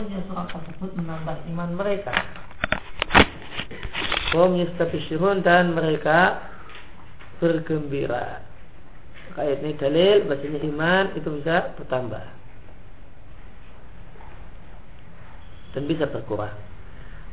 [0.00, 2.14] turunnya surat tersebut menambah iman mereka.
[4.32, 6.40] Hum yastabishirun dan mereka
[7.36, 8.40] bergembira.
[9.36, 12.24] Ayat ini dalil bahasanya iman itu bisa bertambah
[15.76, 16.56] dan bisa berkurang.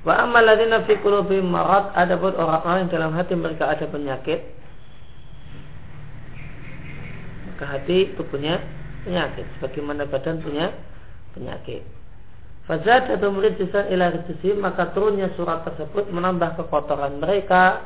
[0.03, 4.43] Wa amal ladina fi qulubihim marad adapun orang-orang yang dalam hati mereka ada penyakit
[7.47, 8.61] maka hati itu punya
[9.07, 10.69] penyakit sebagaimana badan punya
[11.33, 11.96] penyakit.
[12.67, 17.79] Fazad atau murijisan ila rijisi maka turunnya surat tersebut menambah kekotoran mereka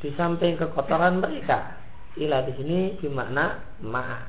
[0.00, 1.76] di samping kekotoran mereka.
[2.16, 4.24] Ila di sini bermakna ma.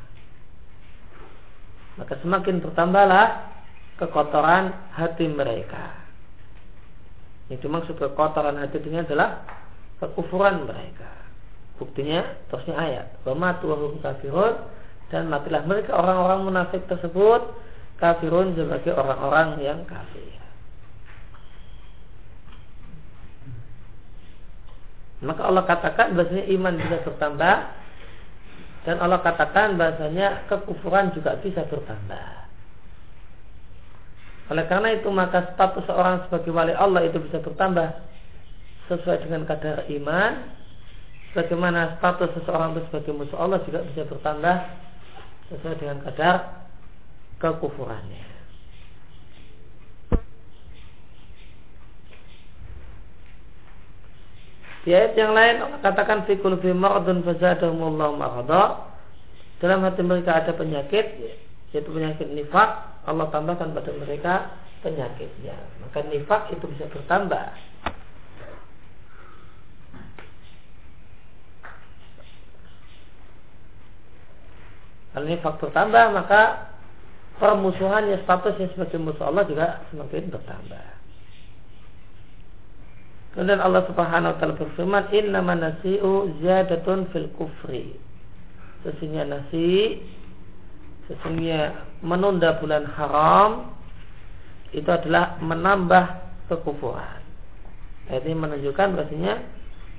[1.95, 3.27] Maka semakin bertambahlah
[3.95, 6.03] kekotoran hati mereka.
[7.47, 9.39] Yang dimaksud kekotoran hati ini adalah
[10.03, 11.11] kekufuran mereka.
[11.79, 13.07] Buktinya terusnya ayat.
[13.23, 14.67] Wa tuahum kafirun
[15.07, 17.55] dan matilah mereka orang-orang munafik tersebut
[17.99, 20.35] kafirun sebagai orang-orang yang kafir.
[25.23, 27.55] Maka Allah katakan bahasanya iman bisa bertambah
[28.85, 32.45] dan Allah katakan bahasanya kekufuran juga bisa bertambah.
[34.53, 37.97] Oleh karena itu maka status seorang sebagai wali Allah itu bisa bertambah
[38.91, 40.53] sesuai dengan kadar iman.
[41.33, 44.55] Bagaimana status seseorang itu sebagai musuh Allah juga bisa bertambah
[45.49, 46.64] sesuai dengan kadar
[47.39, 48.25] kekufurannya.
[54.85, 58.93] Di ayat yang lain Allah katakan fi qulubi maradun fazadahumullahu marada.
[59.57, 61.05] Dalam hati mereka ada penyakit
[61.73, 64.53] yaitu penyakit nifak, Allah tambahkan pada mereka
[64.85, 65.57] penyakitnya.
[65.81, 67.49] Maka nifak itu bisa bertambah.
[75.15, 76.74] Kalau ini faktor tambah maka
[77.37, 80.85] permusuhannya statusnya sebagai musuh Allah juga semakin bertambah.
[83.35, 87.99] Kemudian Allah Subhanahu wa taala berfirman, "Inna nasi'u ziyadatun fil kufri."
[88.87, 89.99] Sesungguhnya nasi
[91.11, 93.75] sesungguhnya menunda bulan haram
[94.71, 96.05] itu adalah menambah
[96.47, 97.21] kekufuran.
[98.07, 99.41] Ini menunjukkan bahasanya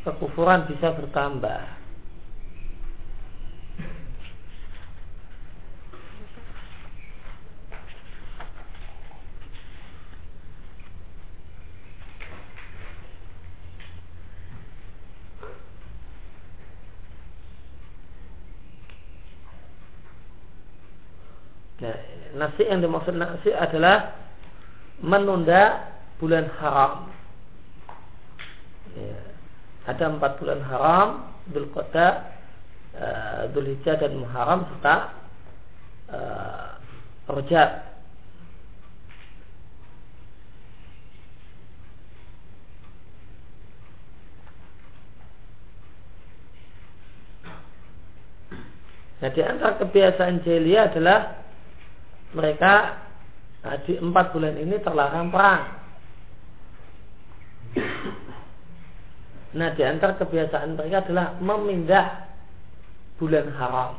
[0.07, 1.76] kekufuran bisa bertambah.
[22.37, 24.13] Nasi yang dimaksud nasi adalah
[25.01, 27.09] menunda bulan haram.
[28.97, 29.21] Ya.
[29.87, 31.09] Ada empat bulan haram,
[31.53, 32.09] Dhul Qadha,
[32.97, 34.95] uh, Dhul Hijjah dan Muharram serta
[36.11, 36.69] uh,
[37.31, 37.71] Rajab.
[49.17, 51.46] Nah di antara kebiasaan jahiliyah adalah
[52.35, 53.05] mereka
[53.63, 55.63] nah, di empat bulan ini terlarang perang.
[59.57, 62.29] Nah, di antara kebiasaan mereka adalah memindah
[63.17, 63.93] bulan haram.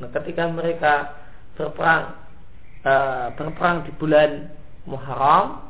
[0.00, 0.94] Nah, ketika mereka
[1.60, 2.16] berperang
[2.88, 4.48] uh, berperang di bulan
[4.88, 5.60] Muharram,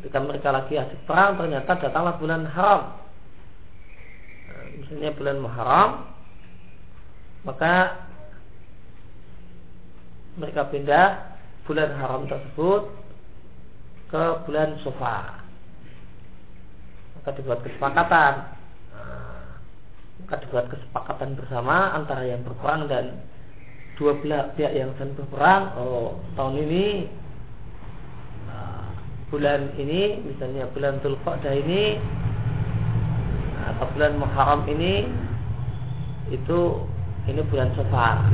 [0.00, 2.96] Ketika mereka lagi asik perang ternyata datanglah bulan haram.
[4.48, 5.90] Nah, misalnya bulan Muharram
[7.44, 8.00] maka
[10.40, 11.36] mereka pindah
[11.68, 12.88] bulan haram tersebut
[14.08, 15.44] ke bulan Sofa.
[17.20, 18.32] Maka dibuat kesepakatan.
[18.96, 19.60] Nah,
[20.24, 23.20] maka dibuat kesepakatan bersama antara yang berperang dan
[24.00, 25.76] dua belah pihak yang sedang berperang.
[25.76, 27.04] Oh, tahun ini
[29.30, 31.96] bulan ini misalnya bulan Dzulqa'dah ini
[33.70, 35.06] atau bulan Muharram ini
[36.34, 36.58] itu
[37.30, 38.26] ini bulan Safar.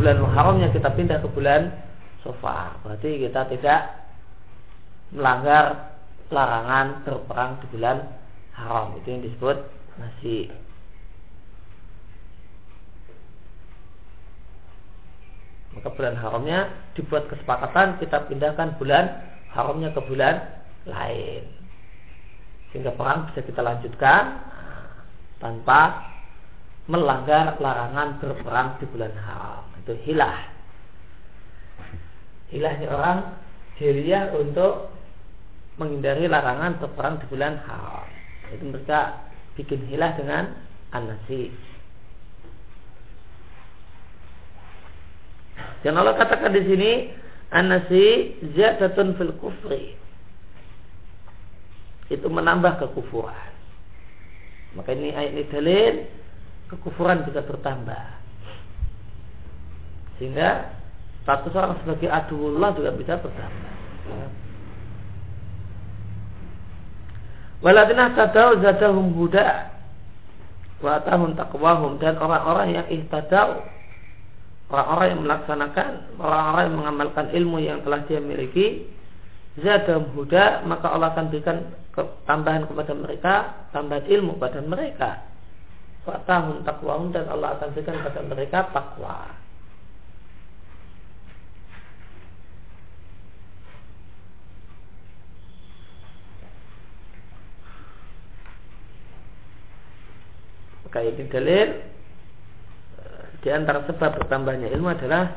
[0.00, 1.72] Bulan Muharramnya kita pindah ke bulan
[2.24, 2.80] Safar.
[2.80, 3.80] Berarti kita tidak
[5.12, 5.94] melanggar
[6.32, 7.96] larangan berperang di bulan
[8.56, 8.96] haram.
[9.00, 9.56] Itu yang disebut
[10.00, 10.48] nasi.
[15.74, 16.60] Maka bulan haramnya
[16.94, 19.04] dibuat kesepakatan kita pindahkan bulan
[19.50, 20.34] haramnya ke bulan
[20.86, 21.44] lain.
[22.70, 24.42] Sehingga perang bisa kita lanjutkan
[25.38, 26.10] tanpa
[26.90, 29.64] melanggar larangan berperang di bulan haram.
[29.82, 30.38] Itu hilah.
[32.52, 33.18] Hilahnya orang
[33.78, 34.94] diriah untuk
[35.80, 38.06] menghindari larangan berperang di bulan haram.
[38.52, 39.26] Itu mereka
[39.58, 40.54] bikin hilah dengan
[40.94, 41.50] anasi.
[45.84, 46.90] Dan Allah katakan di sini
[47.52, 49.94] anasi ziyadatun fil kufri.
[52.08, 53.52] Itu menambah kekufuran.
[54.74, 55.94] Maka ini ayat ini dalil
[56.72, 58.04] kekufuran bisa bertambah.
[60.18, 60.72] Sehingga
[61.22, 63.72] status orang sebagai aduullah juga bisa bertambah.
[67.64, 69.72] Waladina tadau zadahum huda
[70.84, 73.64] wa tahun takwahum dan orang-orang yang ihtadau
[74.74, 78.90] orang-orang yang melaksanakan orang-orang yang mengamalkan ilmu yang telah dia miliki
[79.62, 81.70] zadahum huda maka Allah akan berikan
[82.26, 83.34] tambahan kepada mereka
[83.70, 85.10] tambahan ilmu kepada mereka.
[86.04, 89.30] Wa tahun takwahum dan Allah akan berikan kepada mereka takwa.
[100.84, 101.68] Maka ini dalil
[103.44, 105.36] di antara sebab bertambahnya ilmu adalah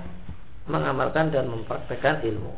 [0.71, 2.55] mengamalkan dan mempraktekkan ilmu.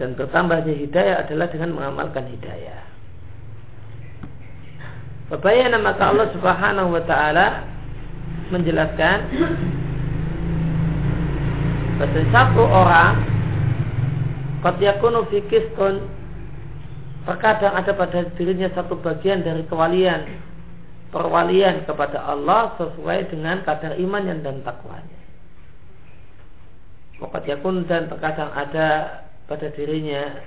[0.00, 2.80] Dan bertambahnya hidayah adalah dengan mengamalkan hidayah.
[5.28, 7.46] Babayana maka Allah subhanahu wa ta'ala
[8.48, 9.18] menjelaskan
[12.00, 13.14] bahwa satu orang
[14.62, 15.42] Qad yakunu fi
[17.22, 20.52] terkadang ada pada dirinya satu bagian dari kewalian
[21.12, 25.20] perwalian kepada Allah sesuai dengan kadar iman dan takwanya.
[27.20, 28.88] Wakat yakun dan terkadang ada
[29.46, 30.40] pada dirinya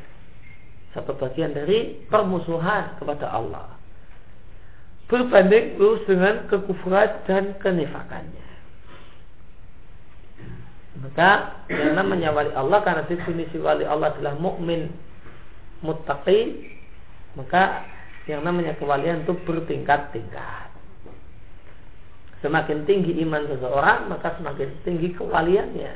[0.98, 3.78] satu bagian dari permusuhan kepada Allah.
[5.06, 8.46] Berbanding lurus dengan kekufuran dan kenifakannya.
[11.06, 14.90] Maka yang namanya wali Allah karena definisi wali Allah adalah mukmin
[15.86, 16.74] muttaqi
[17.38, 17.86] maka
[18.26, 20.74] yang namanya kewalian itu bertingkat-tingkat.
[22.42, 25.94] Semakin tinggi iman seseorang, maka semakin tinggi kewaliannya.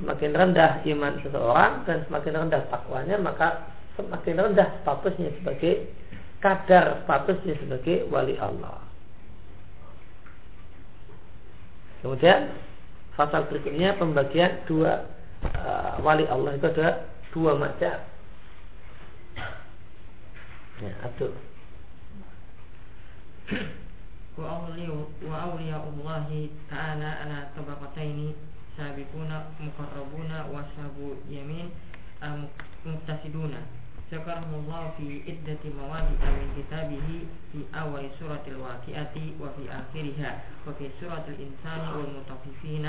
[0.00, 5.92] Semakin rendah iman seseorang dan semakin rendah takwanya, maka semakin rendah statusnya sebagai
[6.40, 8.82] kadar statusnya sebagai wali Allah.
[12.02, 12.50] Kemudian
[13.14, 15.06] pasal berikutnya pembagian dua
[15.46, 18.11] uh, wali Allah itu ada dua macam.
[20.82, 21.32] Ya, Abdul.
[25.22, 28.32] وأولياء الله تعالى على طبقتين
[28.76, 30.96] سابقون مقربون وأصحاب
[31.30, 31.66] يمين
[32.86, 33.54] مقتصدون
[34.12, 37.06] ذكرهم الله في عدة مواضع من كتابه
[37.52, 40.30] في أول سورة الواقعة وفي آخرها
[40.66, 42.86] وفي سورة الإنسان والمطففين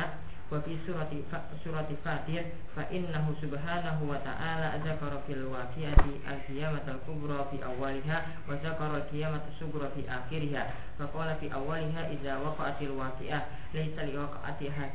[0.53, 1.25] wa fi surati
[1.65, 2.45] surati Fatir
[2.77, 8.53] fa innahu subhanahu wa ta'ala dzakara fil waqi'ati al qiyamah al kubra fi awwaliha wa
[8.61, 9.57] dzakara qiyamah as
[9.97, 10.63] fi akhiriha.
[11.01, 13.41] Fa qala fi awwaliha idza waqa'atil waqi'ah
[13.73, 14.93] laysa li waqa'atiha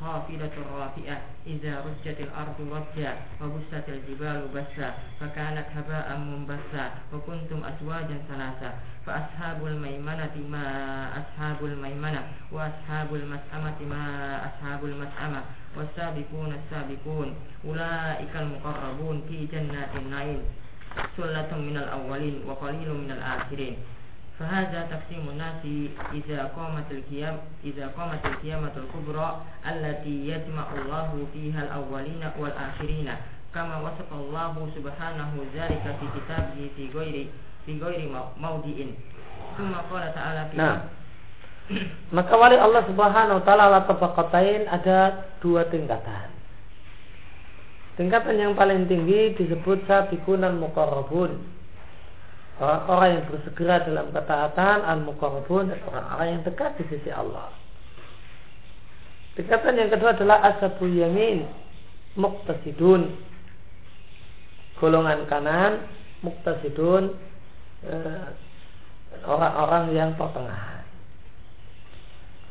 [0.00, 1.16] خافضة رافئة.
[1.46, 3.12] إذا رجت الأرض رجا
[3.42, 8.70] وبست الجبال بسا فكانت هباء منبسا وكنتم أزواجا ثلاثة
[9.06, 10.66] فأصحاب الميمنة ما
[11.20, 14.04] أصحاب الميمنة وأصحاب المسأمة ما
[14.48, 15.40] أصحاب المسأمة
[15.76, 17.34] والسابقون السابقون.
[17.64, 20.42] أولئك المقربون في جنات النعيم.
[21.16, 23.76] سلة من الأولين وقليل من الآخرين.
[24.40, 25.62] فهذا تقسيم الناس
[26.16, 29.28] إذا قامت القيام إذا قامت القيامة الكبرى
[29.68, 33.08] التي يجمع الله فيها الأولين والآخرين
[33.54, 37.16] كما وصف الله سبحانه ذلك في كتابه في غير
[37.66, 38.00] في غير
[38.40, 38.76] موضع
[39.58, 40.80] ثم قال تعالى في نعم
[42.10, 46.26] Maka wali Allah Subhanahu wa taala Tepakotain ada dua tingkatan.
[47.94, 51.59] Tingkatan yang paling tinggi disebut Sabikunan muqarrabun
[52.60, 57.48] orang-orang yang bersegera dalam ketaatan al-muqarrabun dan orang-orang yang dekat di sisi Allah.
[59.34, 61.48] Tingkatan yang kedua adalah ashabul yamin
[62.20, 63.16] muktasidun
[64.76, 65.88] golongan kanan
[66.20, 67.16] muktasidun
[67.88, 68.28] eh,
[69.24, 70.84] orang-orang yang pertengahan.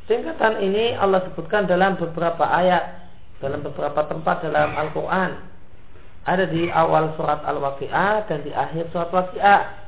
[0.09, 5.31] Tingkatan ini Allah sebutkan dalam beberapa ayat dalam beberapa tempat dalam Al-Quran
[6.25, 9.78] ada di awal surat Al-Waqi'ah dan di akhir surat Waqi'ah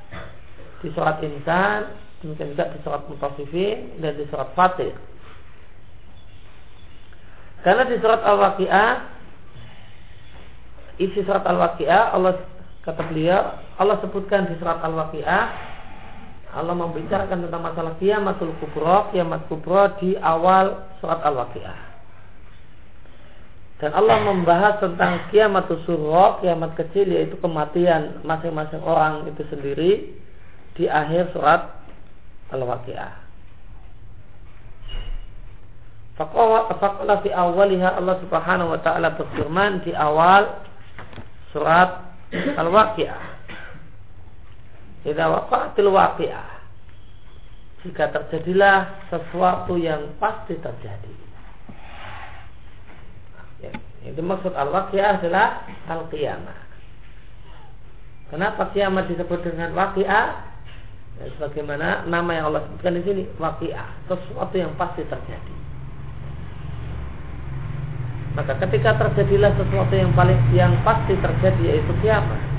[0.81, 1.93] di surat Insan,
[2.25, 4.93] demikian juga di surat Mutafifin dan di surat Fatih.
[7.61, 8.91] Karena di surat Al-Waqi'ah
[10.97, 12.41] isi surat Al-Waqi'ah Allah
[12.81, 15.43] kata beliau Allah sebutkan di surat Al-Waqi'ah
[16.51, 21.91] Allah membicarakan tentang masalah kiamatul kubro, kiamat kubro di awal surat Al-Waqi'ah.
[23.81, 29.91] Dan Allah membahas tentang kiamatul surah, kiamat kecil yaitu kematian masing-masing orang itu sendiri
[30.77, 31.81] di akhir surat
[32.51, 33.13] Al-Waqi'ah.
[36.19, 40.61] Faqala fi awaliha Allah Subhanahu wa taala berfirman di awal
[41.49, 43.31] surat Al-Waqi'ah.
[45.01, 46.49] Idza waqa'atil waqi'ah.
[47.81, 51.15] Jika terjadilah sesuatu yang pasti terjadi.
[53.65, 53.73] Ya,
[54.05, 56.59] itu maksud al-waqi'ah adalah al-qiyamah.
[58.29, 60.50] Kenapa kiamat disebut dengan waqi'ah?
[61.19, 65.55] Ya, sebagaimana nama yang Allah sebutkan di sini, waqi'ah, sesuatu yang pasti terjadi.
[68.31, 72.51] Maka ketika terjadilah sesuatu yang paling yang pasti terjadi yaitu kiamat,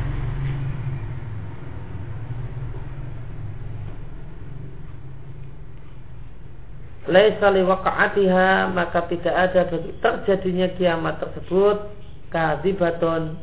[7.12, 9.62] laisa liwaqa'atiha maka tidak ada
[10.00, 11.92] terjadinya kiamat tersebut
[12.32, 13.36] kadzibatun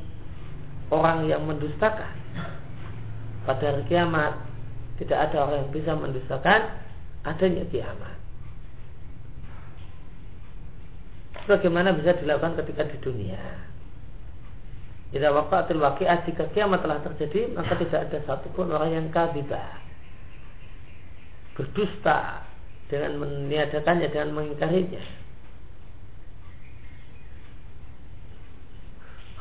[0.89, 2.13] orang yang mendustakan
[3.45, 4.48] pada hari kiamat
[4.99, 6.61] tidak ada orang yang bisa mendustakan
[7.23, 8.15] adanya kiamat.
[11.47, 13.41] Bagaimana bisa dilakukan ketika di dunia?
[15.09, 19.81] Jika waqatil waqi'ah jika kiamat telah terjadi maka tidak ada satupun orang yang kadzibah
[21.57, 22.45] berdusta
[22.93, 25.03] dengan meniadakannya dengan mengingkarinya.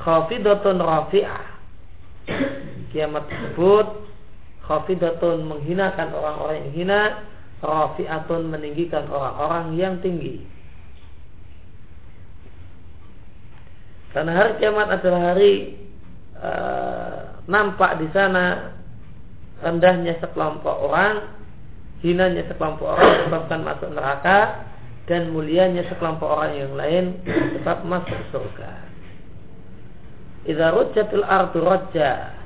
[0.01, 1.47] Khafidatun rafi'ah.
[2.89, 4.08] Kiamat tersebut
[4.69, 7.01] Khafidatun menghinakan orang-orang yang hina
[7.59, 10.45] Rafi'atun meninggikan orang-orang yang tinggi
[14.13, 15.75] Karena hari kiamat adalah hari
[16.39, 18.77] uh, Nampak di sana
[19.59, 21.39] Rendahnya sekelompok orang
[21.99, 24.39] hinanya sekelompok orang menyebabkan masuk neraka
[25.11, 27.05] dan mulianya sekelompok orang yang lain
[27.59, 28.73] sebab masuk surga.
[30.47, 32.38] Idza rujjatil ardu rajja.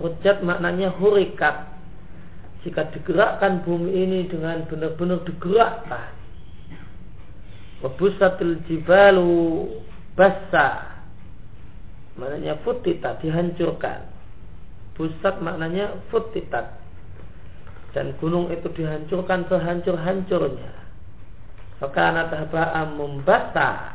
[0.00, 1.70] Rujjat maknanya hurikat.
[2.64, 6.10] Jika digerakkan bumi ini dengan benar-benar digerakkan.
[7.84, 9.68] Wabusatil jibalu
[10.16, 10.96] basa.
[12.16, 14.08] Maknanya futita dihancurkan.
[14.94, 16.78] Pusat maknanya futitat
[17.94, 20.70] dan gunung itu dihancurkan sehancur-hancurnya.
[21.78, 23.94] Fakana tahba'am membata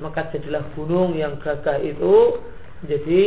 [0.00, 2.40] maka jadilah gunung yang gagah itu
[2.82, 3.20] menjadi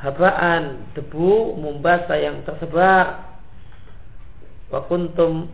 [0.00, 3.36] habaan debu membasa yang tersebar.
[4.66, 5.46] Wa kuntum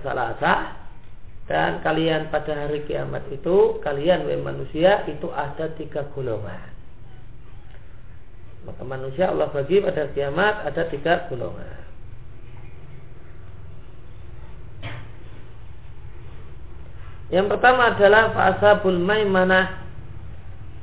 [0.00, 0.80] salasa
[1.44, 6.72] dan kalian pada hari kiamat itu kalian manusia itu ada tiga golongan.
[8.62, 11.82] Maka manusia Allah bagi pada kiamat ada tiga golongan.
[17.32, 19.82] Yang pertama adalah fasabul maimanah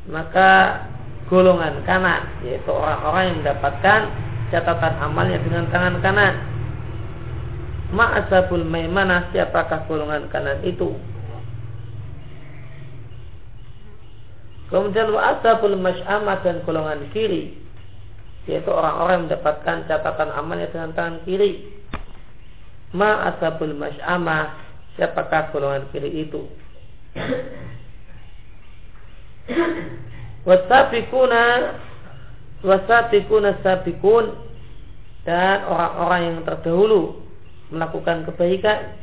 [0.09, 0.81] maka
[1.29, 3.99] golongan kanan yaitu orang-orang yang mendapatkan
[4.49, 6.35] catatan amalnya dengan tangan kanan.
[7.89, 10.93] Ma'asabul maimanah siapakah golongan kanan itu?
[14.69, 17.57] Kemudian wa'asabul masy'amah dan golongan kiri
[18.49, 21.69] yaitu orang-orang yang mendapatkan catatan amalnya dengan tangan kiri.
[22.93, 24.57] Ma'asabul masy'amah
[24.97, 26.49] siapakah golongan kiri itu
[30.47, 31.75] wasabikuna
[32.63, 34.35] wasabikuna sabikun
[35.27, 37.21] dan orang-orang yang terdahulu
[37.69, 38.97] melakukan kebaikan.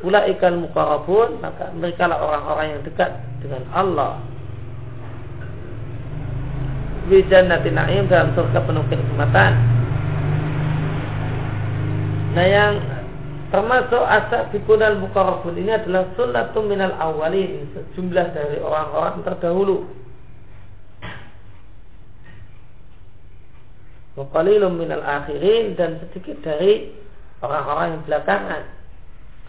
[0.00, 3.10] Ulaikal mukarabun maka mereka lah orang-orang yang dekat
[3.44, 4.16] dengan Allah.
[7.10, 9.52] Di jannatin na'im dalam surga penuh kenikmatan.
[12.30, 12.99] Nah yang
[13.50, 19.90] Termasuk asabikun al mukarrabun ini adalah sunnatum minal awalin sejumlah dari orang-orang terdahulu.
[24.14, 26.94] Muqalilum minal akhirin dan sedikit dari
[27.42, 28.62] orang-orang yang belakangan.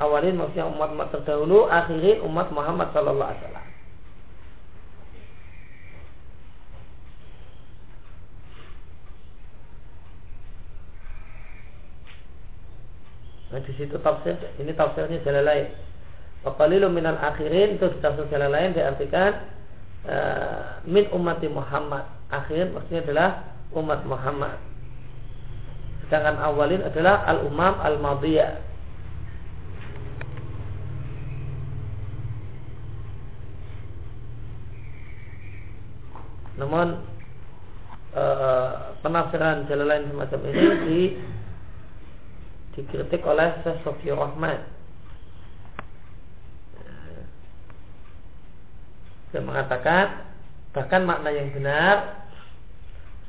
[0.02, 3.71] Awalin maksudnya umat-umat terdahulu, akhirin umat Muhammad sallallahu alaihi wasallam.
[13.52, 15.68] Nah, di situ tafsir ini tafsirnya jalan lain.
[16.48, 19.44] Waqalilu minal akhirin itu tafsir jalan lain diartikan
[20.08, 22.08] uh, min ummati Muhammad.
[22.32, 23.30] Akhir maksudnya adalah
[23.76, 24.56] umat Muhammad.
[26.08, 28.64] Sedangkan awalin adalah al-umam al-madiyah.
[36.56, 37.04] Namun
[38.16, 41.00] uh, penafsiran jalan lain semacam ini di
[42.76, 44.64] dikritik oleh Syekh Sofi Rahman
[49.32, 50.28] yang mengatakan
[50.76, 52.28] bahkan makna yang benar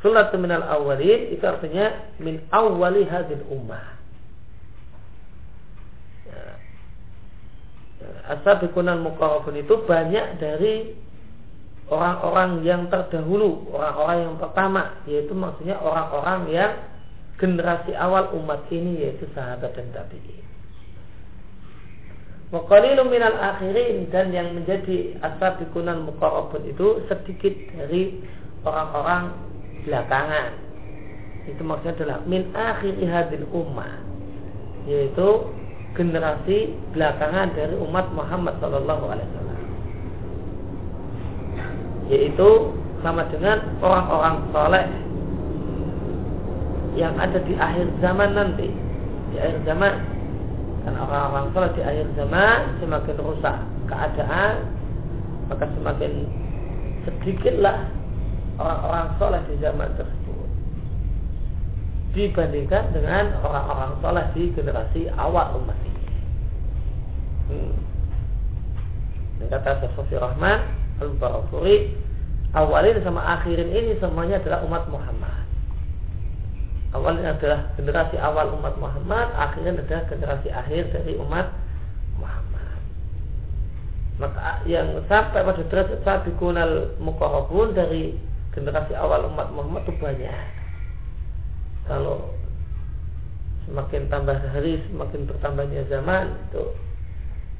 [0.03, 3.95] surat minal awalin itu artinya min awali hadil ummah.
[8.27, 10.95] Asabikunal mukarrabun itu banyak dari
[11.87, 16.73] orang-orang yang terdahulu, orang-orang yang pertama, yaitu maksudnya orang-orang yang
[17.41, 20.45] generasi awal umat ini yaitu sahabat dan tabi'in.
[22.53, 28.21] Waqalilum minal akhirin dan yang menjadi asabikunal mukarrabun itu sedikit dari
[28.61, 29.33] orang-orang
[29.89, 30.53] belakangan.
[31.49, 34.05] Itu maksudnya adalah min akhiri hadil ummah
[34.85, 35.49] yaitu
[35.97, 39.61] generasi belakangan dari umat Muhammad Sallallahu Alaihi Wasallam
[42.11, 42.49] yaitu
[43.01, 44.87] sama dengan orang-orang soleh
[46.93, 48.69] yang ada di akhir zaman nanti
[49.33, 49.93] di akhir zaman
[50.83, 53.57] dan orang-orang soleh di akhir zaman semakin rusak
[53.89, 54.55] keadaan
[55.49, 56.13] maka semakin
[57.09, 57.89] sedikitlah
[58.61, 60.49] orang-orang soleh di zaman tersebut
[62.13, 66.05] dibandingkan dengan orang-orang soleh di generasi awal umat ini.
[67.49, 67.75] Hmm.
[69.41, 70.61] Dan kata Sofi Rahman
[71.01, 71.97] Al-Barakuri
[72.53, 75.32] awalin sama akhirin ini semuanya adalah umat Muhammad.
[76.93, 81.49] Awalin adalah generasi awal umat Muhammad, akhirin adalah generasi akhir dari umat
[82.21, 82.81] Muhammad.
[84.21, 88.21] Maka yang sampai pada derajat sabiqunal mukarrabun dari
[88.53, 90.45] generasi awal umat Muhammad itu banyak.
[91.89, 92.37] Kalau
[93.65, 96.77] semakin tambah hari, semakin bertambahnya zaman itu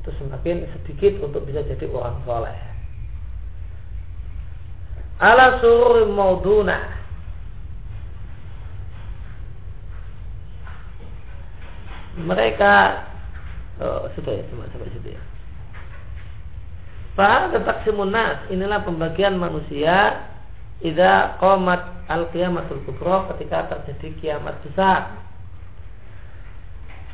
[0.03, 2.59] itu semakin sedikit untuk bisa jadi orang soleh
[5.23, 7.02] ala sururi mauduna
[12.19, 13.05] mereka
[13.81, 15.23] oh, sudah ya cuma sampai situ ya.
[17.13, 20.29] Fahal taksimun nas inilah pembagian manusia
[20.83, 25.15] Ida qomat al-qiyamatul kubro ketika terjadi kiamat besar.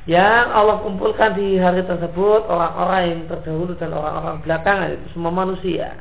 [0.09, 6.01] Yang Allah kumpulkan di hari tersebut orang-orang yang terdahulu dan orang-orang belakangan itu semua manusia.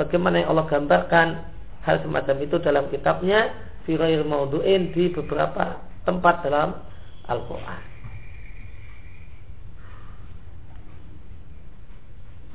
[0.00, 1.28] Bagaimana yang Allah gambarkan
[1.84, 3.52] hal semacam itu dalam kitabnya
[4.24, 6.74] Maudu'in di beberapa tempat dalam
[7.26, 7.82] Al-Quran.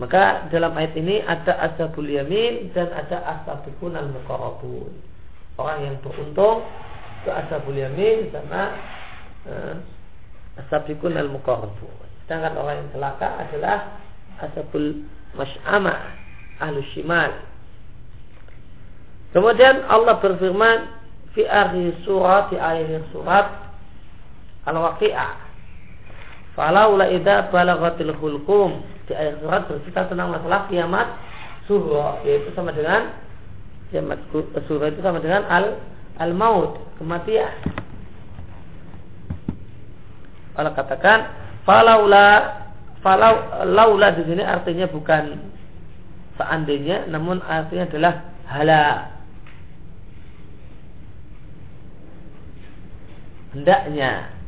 [0.01, 4.89] Maka dalam ayat ini ada ashabul yamin dan ada ashabul al muqarrabun.
[5.61, 6.65] Orang yang beruntung
[7.21, 8.73] itu ashabul yamin sama
[10.57, 11.93] ashabul al muqarrabun.
[12.25, 13.77] Sedangkan orang yang celaka adalah
[14.41, 15.05] ashabul
[15.37, 16.17] mas'amah
[16.57, 17.29] ahlu shimal.
[19.37, 20.97] Kemudian Allah berfirman
[21.37, 23.60] fi akhir surat di akhir surat
[24.67, 25.31] Al-Waqi'ah.
[26.53, 31.07] Falaula idza balagatil hulqum di akhir surat bercerita tentang masalah kiamat
[31.65, 33.15] surah yaitu sama dengan
[33.89, 34.19] kiamat
[34.67, 35.79] surah itu sama dengan al
[36.19, 37.49] al maut kematian.
[40.59, 41.31] Allah katakan
[41.63, 42.61] falaula
[43.01, 45.39] falau laula di sini artinya bukan
[46.37, 48.13] seandainya namun artinya adalah
[48.45, 48.85] hala
[53.55, 54.40] hendaknya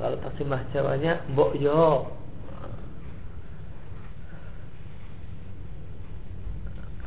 [0.00, 2.08] kalau terjemah Jawanya mbok yo.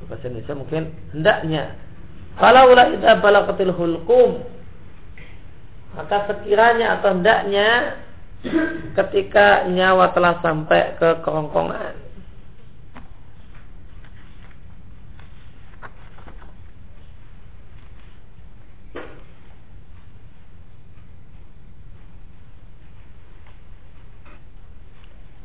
[0.05, 0.83] Bahasa Indonesia mungkin
[1.15, 1.79] hendaknya.
[2.37, 4.45] Kalau ulah idza balagatil hulqum.
[5.97, 7.97] Maka sekiranya atau hendaknya
[8.97, 12.02] ketika nyawa telah sampai ke kerongkongan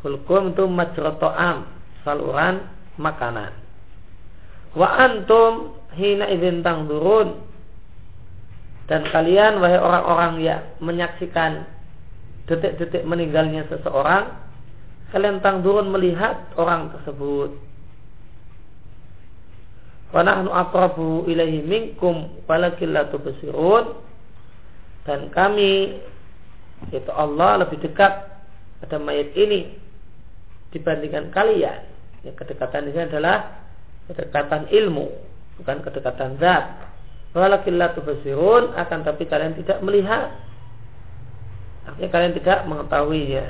[0.06, 1.66] Hulkum itu majroto'am.
[2.06, 2.62] Saluran
[2.98, 3.50] makanan.
[4.78, 7.40] Wa antum hina izin turun
[8.84, 11.64] Dan kalian wahai orang-orang yang menyaksikan
[12.44, 14.28] Detik-detik meninggalnya seseorang
[15.08, 17.56] Kalian turun melihat orang tersebut.
[20.12, 23.96] Wa nahnu akrabu ilaihi minkum Walakin la tubsirun.
[25.08, 25.96] Dan kami
[26.92, 28.28] Itu Allah lebih dekat
[28.84, 29.87] pada mayat ini
[30.72, 31.80] dibandingkan kalian.
[32.26, 33.64] Ya, kedekatan ini adalah
[34.10, 35.06] kedekatan ilmu,
[35.62, 36.88] bukan kedekatan zat.
[37.36, 40.32] Walakillah tubasirun akan tapi kalian tidak melihat.
[41.84, 43.44] Artinya kalian tidak mengetahuinya.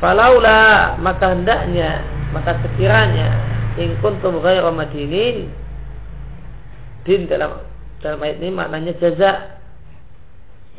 [0.00, 2.00] Falaula maka hendaknya
[2.32, 3.28] maka sekiranya
[3.76, 5.52] in kuntum ghairu madinin
[7.04, 7.60] din dalam
[8.00, 9.60] dalam ayat ini maknanya jaza.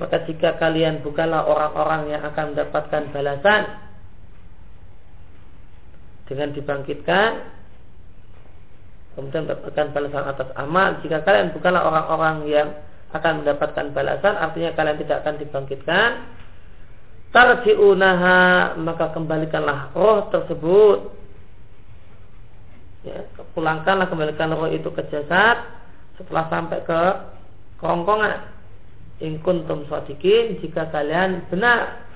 [0.02, 3.91] Maka jika kalian bukanlah orang-orang yang akan mendapatkan balasan
[6.32, 7.60] dengan dibangkitkan
[9.16, 11.04] kemudian mendapatkan balasan atas amal.
[11.04, 12.68] Jika kalian bukanlah orang-orang yang
[13.12, 16.10] akan mendapatkan balasan artinya kalian tidak akan dibangkitkan.
[17.32, 21.00] Tarji'unaha maka kembalikanlah roh tersebut.
[23.08, 23.24] Ya,
[23.56, 25.60] pulangkanlah kembalikan roh itu ke jasad.
[26.20, 27.02] Setelah sampai ke
[27.84, 28.64] kerongkongan.
[29.22, 32.10] In kuntum sadikin jika kalian benar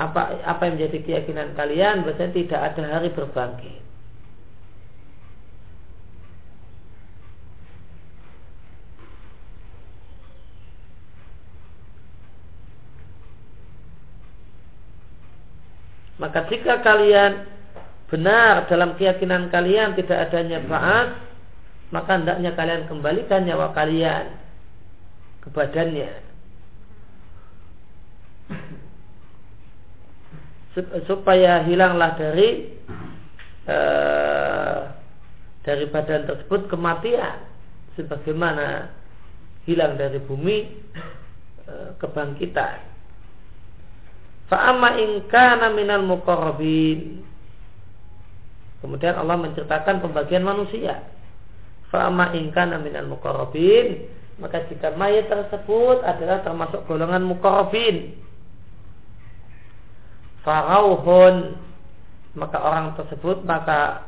[0.00, 2.08] apa apa yang menjadi keyakinan kalian?
[2.08, 3.80] Bahwasanya tidak ada hari berbangkit.
[16.20, 17.48] Maka jika kalian
[18.12, 21.16] benar dalam keyakinan kalian tidak adanya ba'as,
[21.92, 24.36] maka hendaknya kalian kembalikan nyawa kalian
[25.40, 26.12] ke badannya.
[31.06, 32.78] Supaya hilanglah dari
[33.66, 34.80] uh,
[35.66, 37.42] dari badan tersebut kematian
[37.98, 38.94] sebagaimana
[39.66, 40.70] hilang dari bumi
[41.66, 42.90] uh, kebangkitan
[44.50, 47.22] Fa'amma ingkana minal muqarrabin.
[48.82, 51.06] Kemudian Allah menceritakan pembagian manusia.
[51.94, 54.10] Fa'amma ingkana minal muqarrabin.
[54.42, 58.18] Maka jika mayat tersebut adalah termasuk golongan muqarrabin.
[60.46, 61.56] Farauhun.
[62.38, 64.06] Maka orang tersebut maka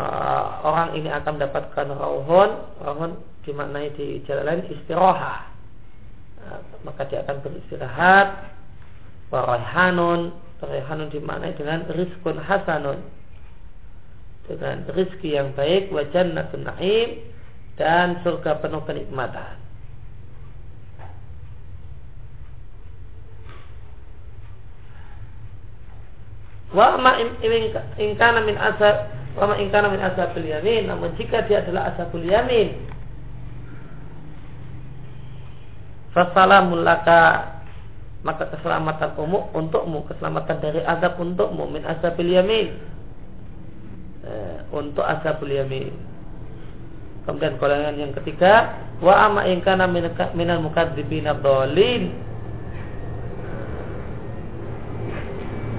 [0.00, 2.50] uh, orang ini akan mendapatkan rauhun.
[2.80, 3.12] Rauhun
[3.44, 5.52] dimaknai di jalan lain istirahat.
[6.42, 8.50] Uh, maka dia akan beristirahat
[9.30, 12.98] Waraihanun Waraihanun dimaknai dengan rizkun hasanun
[14.50, 17.22] Dengan rizki yang baik Wajan natun na'im
[17.78, 19.61] Dan surga penuh kenikmatan
[26.72, 27.20] Wa ma
[28.00, 30.88] ingkana min asab wa ma ingkana min asabil yamin.
[30.88, 32.92] Namun jika dia adalah asabul yamin
[36.12, 37.48] fasalamul laka
[38.22, 42.68] maka keselamatan umum untukmu keselamatan dari azab untukmu min azabil yamin.
[44.22, 45.90] Eh, untuk azabul yamin.
[47.26, 52.14] Kemudian golongan yang ketiga wa ama in kana minal mukadzibin dolin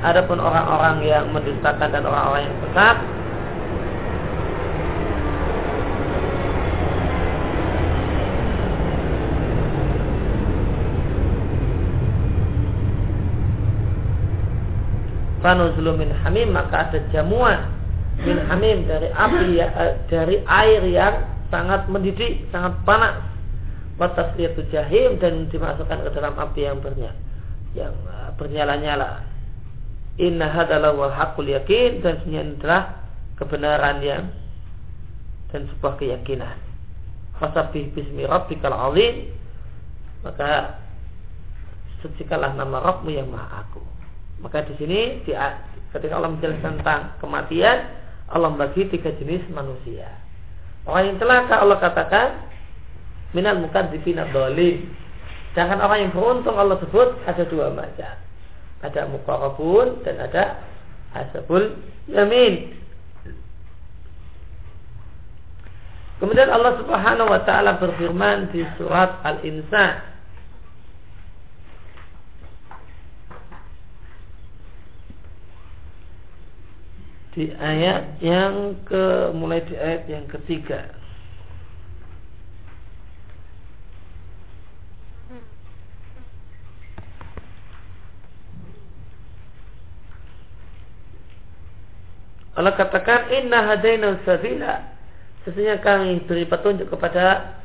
[0.04, 2.98] adapun orang-orang yang mendustakan dan orang-orang yang sesat
[15.44, 17.68] fanuzlu min hamim maka ada jamuan
[18.24, 21.16] min hamim dari api ya, eh, dari air yang
[21.52, 23.20] sangat mendidih, sangat panas.
[23.94, 27.14] Watasliyatu jahim dan dimasukkan ke dalam api yang bernyala
[27.78, 29.33] yang eh, bernyala-nyala.
[30.22, 33.02] Inna hadalah wa hakul yakin dan sebenarnya
[33.38, 34.24] kebenaran yang
[35.50, 36.58] dan sebuah keyakinan.
[37.42, 39.34] Fasabih bismi rabbikal azim
[40.22, 40.80] maka
[42.00, 43.88] sucikanlah nama Rabbmu yang maha agung.
[44.40, 45.32] Maka di sini di,
[45.92, 47.78] ketika Allah menjelaskan tentang kematian,
[48.32, 50.10] Allah membagi tiga jenis manusia.
[50.84, 52.28] Orang yang celaka Allah katakan
[53.32, 54.84] minal mukadzibina dolim.
[55.54, 58.14] Sedangkan orang yang beruntung Allah sebut ada dua macam.
[58.84, 60.60] Ada mukarabun dan ada
[61.16, 61.80] asabul
[62.12, 62.76] yamin.
[66.20, 70.14] Kemudian Allah Subhanahu wa taala berfirman di surat Al-Insan
[77.34, 81.03] di ayat yang ke mulai di ayat yang ketiga.
[92.54, 94.94] Allah katakan inna hadaina sabila.
[95.44, 97.58] Sesungguhnya kami beri petunjuk kepada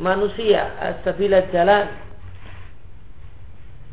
[0.00, 0.72] manusia
[1.04, 1.86] sabila jalan.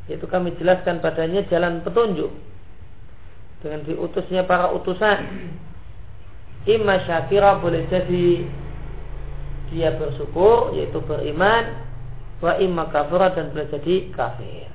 [0.07, 2.31] Itu kami jelaskan padanya jalan petunjuk
[3.59, 5.51] dengan diutusnya para utusan.
[6.65, 8.45] Imma syakira boleh jadi
[9.73, 11.85] dia bersyukur yaitu beriman
[12.41, 14.69] wa imma kafira dan boleh jadi kafir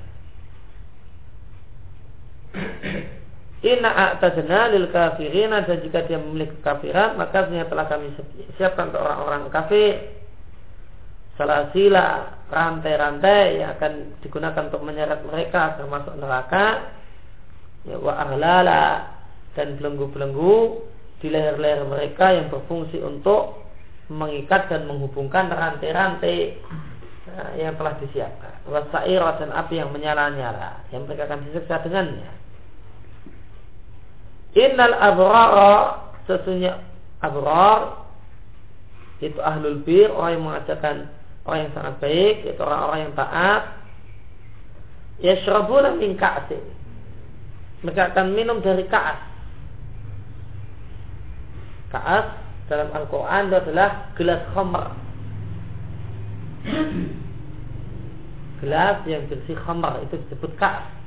[3.61, 8.09] Inna a'tadna lil kafirina dan jika dia memiliki kafiran maka telah kami
[8.57, 10.17] siapkan untuk orang-orang kafir
[11.37, 16.65] salah sila rantai-rantai yang akan digunakan untuk menyeret mereka agar masuk neraka
[17.85, 19.13] ya, wa ahlala
[19.53, 20.81] dan belenggu-belenggu
[21.21, 23.61] di leher-leher mereka yang berfungsi untuk
[24.09, 26.57] mengikat dan menghubungkan rantai-rantai
[27.29, 28.53] uh, yang telah disiapkan.
[28.67, 32.40] Wasair dan api yang menyala-nyala yang mereka akan disiksa dengannya.
[34.51, 36.83] Innal abrara sesungguhnya
[37.23, 38.03] abrar
[39.23, 40.95] itu ahlul bir orang yang mengajarkan
[41.45, 43.63] orang yang sangat baik itu orang-orang yang taat.
[45.21, 46.65] Yashrabuna min ka'sin.
[47.85, 49.21] Mereka akan minum dari ka'as.
[51.93, 52.25] Ka'as
[52.65, 54.85] dalam Al-Quran adalah gelas khamr.
[58.65, 61.00] Gelas yang bersih khamr itu disebut ka'as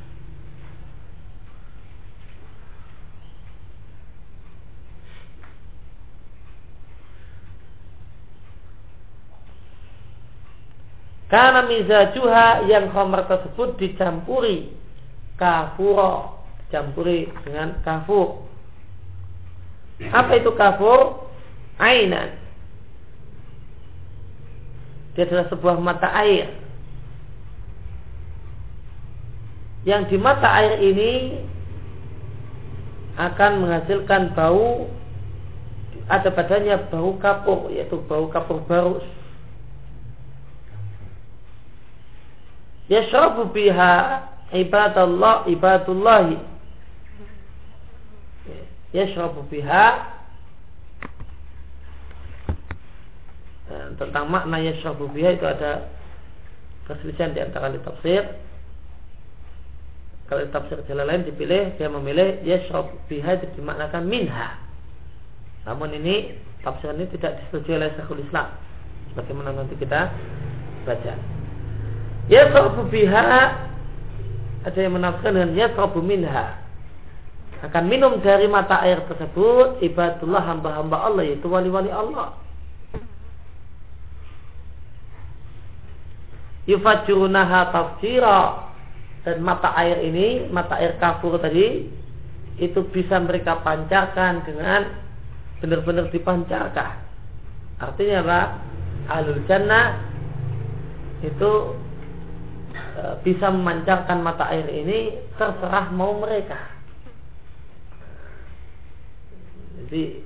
[11.32, 14.70] Karena mizajuha yang khamar tersebut dicampuri
[15.40, 18.44] kafuro, dicampuri dengan kafur.
[20.12, 21.30] Apa itu kafur?
[21.80, 22.38] Ainan.
[25.14, 26.50] Dia adalah sebuah mata air.
[29.86, 31.12] Yang di mata air ini
[33.14, 34.90] akan menghasilkan bau
[36.10, 39.06] ada padanya bau kapur yaitu bau kapur barus
[42.88, 46.36] yashrabu biha ibadallah ibadullah
[48.92, 50.12] yashrabu biha.
[53.98, 55.88] Tentang makna yashrabu biha itu ada
[56.84, 58.22] perselisihan di antara ahli tafsir.
[60.24, 64.56] Kalau tafsir jalan lain dipilih dia memilih yashrab biha dimaknakan minha.
[65.68, 68.52] Namun ini tafsir ini tidak disetujui oleh Syekhul Islam.
[69.12, 70.12] Sebagaimana nanti kita
[70.88, 71.12] baca
[72.28, 73.60] Yasrabu biha.
[74.64, 76.56] Ada yang menafsirkan dengan yasrabu minha.
[77.60, 82.36] Akan minum dari mata air tersebut ibadullah hamba-hamba Allah yaitu wali-wali Allah.
[86.64, 88.72] Yufajurunaha tafsira.
[89.24, 91.88] Dan mata air ini mata air kafur tadi
[92.60, 95.00] itu bisa mereka pancarkan dengan
[95.64, 96.92] benar-benar dipancarkan.
[97.80, 98.40] Artinya apa?
[99.08, 100.00] Alul jannah
[101.24, 101.52] itu
[103.26, 106.58] bisa memancarkan mata air ini terserah mau mereka.
[109.82, 110.22] Jadi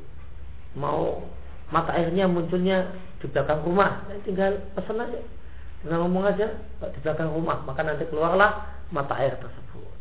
[0.76, 1.24] mau
[1.72, 5.20] mata airnya munculnya di belakang rumah, tinggal pesan aja,
[5.83, 6.46] tinggal ngomong aja
[6.92, 9.92] di belakang rumah, maka nanti keluarlah mata air tersebut.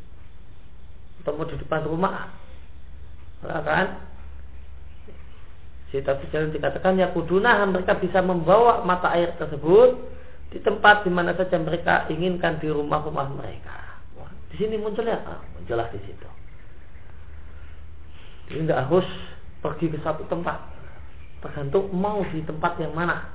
[1.24, 2.30] Atau mau di depan rumah,
[3.42, 3.88] kan?
[5.88, 10.17] Si tapi jangan dikatakan ya kudunah mereka bisa membawa mata air tersebut
[10.48, 14.00] di tempat di mana saja mereka inginkan di rumah-rumah mereka.
[14.48, 16.30] Di sini munculnya ah, muncullah di situ.
[18.48, 19.08] Jadi tidak harus
[19.60, 20.56] pergi ke satu tempat,
[21.44, 23.28] tergantung mau di tempat yang mana.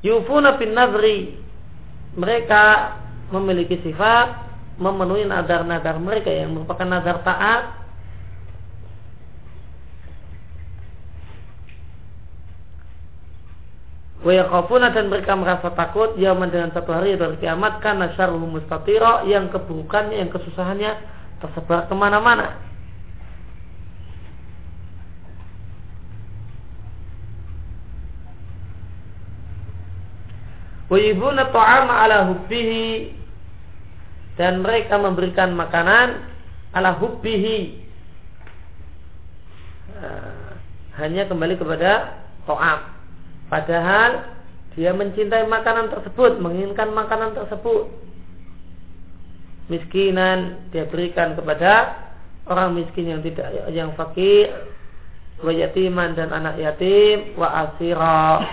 [0.00, 1.36] Yufuna bin nadri
[2.16, 2.96] mereka
[3.28, 4.48] memiliki sifat
[4.80, 7.85] memenuhi nadar-nadar mereka yang merupakan nadar taat
[14.26, 19.54] Wayakhafuna dan mereka merasa takut Yaman dengan satu hari dari kiamat Karena syarruhu mustatira Yang
[19.54, 20.98] keburukannya, yang kesusahannya
[21.38, 22.58] Tersebar ke mana-mana.
[30.90, 33.14] Wayibuna ta'ama ala hubbihi
[34.34, 36.34] Dan mereka memberikan makanan
[36.74, 37.58] Ala hubbihi.
[40.02, 40.50] Eh,
[40.98, 42.95] Hanya kembali kepada To'am
[43.46, 44.36] Padahal
[44.74, 47.88] dia mencintai makanan tersebut, menginginkan makanan tersebut.
[49.66, 51.96] Miskinan dia berikan kepada
[52.46, 54.50] orang miskin yang tidak yang fakir,
[55.42, 58.46] wa yatiman dan anak yatim, wa asira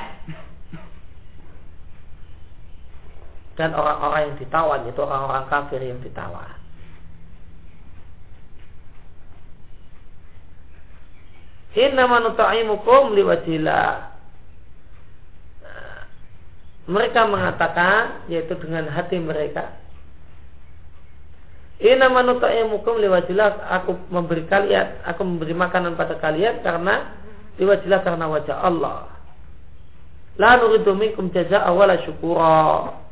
[3.54, 6.50] dan orang-orang yang ditawan itu orang-orang kafir yang ditawan.
[11.74, 14.13] Inna manuta'imukum liwajillah
[16.90, 19.84] mereka mengatakan yaitu dengan hati mereka
[21.84, 27.12] Ina manutaimukum liwajillah aku memberi kalian aku memberi makanan pada kalian karena
[27.60, 29.12] liwajillah karena wajah Allah.
[30.40, 33.03] La nuridu minkum jaza'a wala syukura.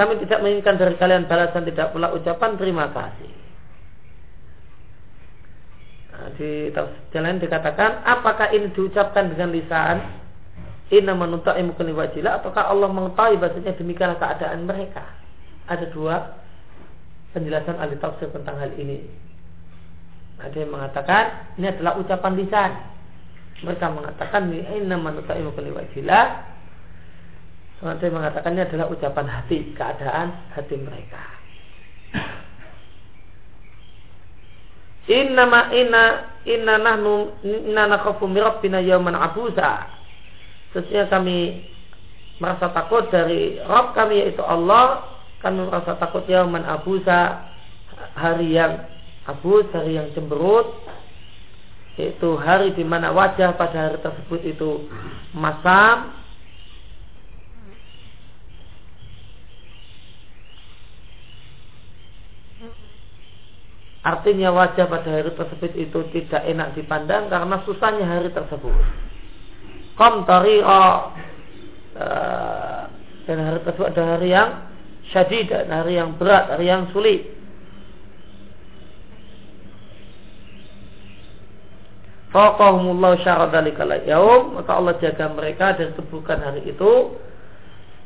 [0.00, 3.32] Kami tidak menginginkan dari kalian balasan tidak pula ucapan terima kasih.
[6.16, 6.72] Nah, di
[7.12, 10.00] jalan dikatakan apakah ini diucapkan dengan lisan
[10.88, 15.04] Inna manuta'imu wajilah ataukah Allah mengetahui bahasanya demikianlah keadaan mereka.
[15.70, 16.34] Ada dua
[17.36, 19.06] penjelasan ahli tafsir tentang hal ini.
[20.42, 22.72] Ada yang mengatakan ini adalah ucapan lisan.
[23.68, 26.24] Mereka mengatakan inna manuta'imu wajilah.
[26.32, 26.49] Ada
[27.80, 31.24] yang mengatakan ini adalah ucapan hati, keadaan hati mereka.
[35.08, 36.04] Inna ma inna
[36.44, 40.00] inna nahnu inna nakhafu min rabbina yawman abusa
[40.70, 41.66] Sesungguhnya kami
[42.38, 45.02] merasa takut dari Rob kami yaitu Allah.
[45.42, 47.48] Kami merasa takut yaman abusa
[48.14, 48.86] hari yang
[49.26, 50.68] abus, hari yang cemberut.
[51.98, 54.86] Yaitu hari di mana wajah pada hari tersebut itu
[55.34, 56.19] masam,
[64.00, 68.72] Artinya wajah pada hari tersebut itu tidak enak dipandang karena susahnya hari tersebut
[70.00, 71.12] kom tariqa
[72.00, 72.80] uh,
[73.28, 74.50] dan hari tersebut ada hari yang
[75.12, 77.36] syadid dan hari yang berat, hari yang sulit.
[82.32, 87.18] Faqahumullahu syara dzalikal yaum, maka Allah jaga mereka dari keburukan hari itu.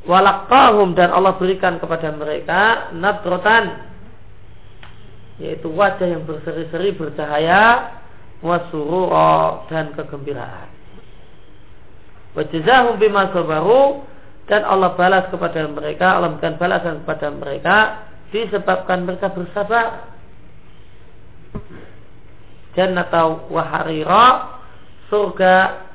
[0.04, 3.93] Walaqahum dan Allah berikan kepada mereka nadrotan
[5.42, 7.90] yaitu wajah yang berseri-seri bercahaya
[8.44, 10.70] wasurura dan kegembiraan.
[12.34, 14.02] Wajazahum bima sabaru
[14.50, 17.76] dan Allah balas kepada mereka, Allah berikan balasan kepada mereka
[18.34, 20.12] disebabkan mereka bersabar.
[22.74, 24.58] Jannata waharira
[25.06, 25.86] surga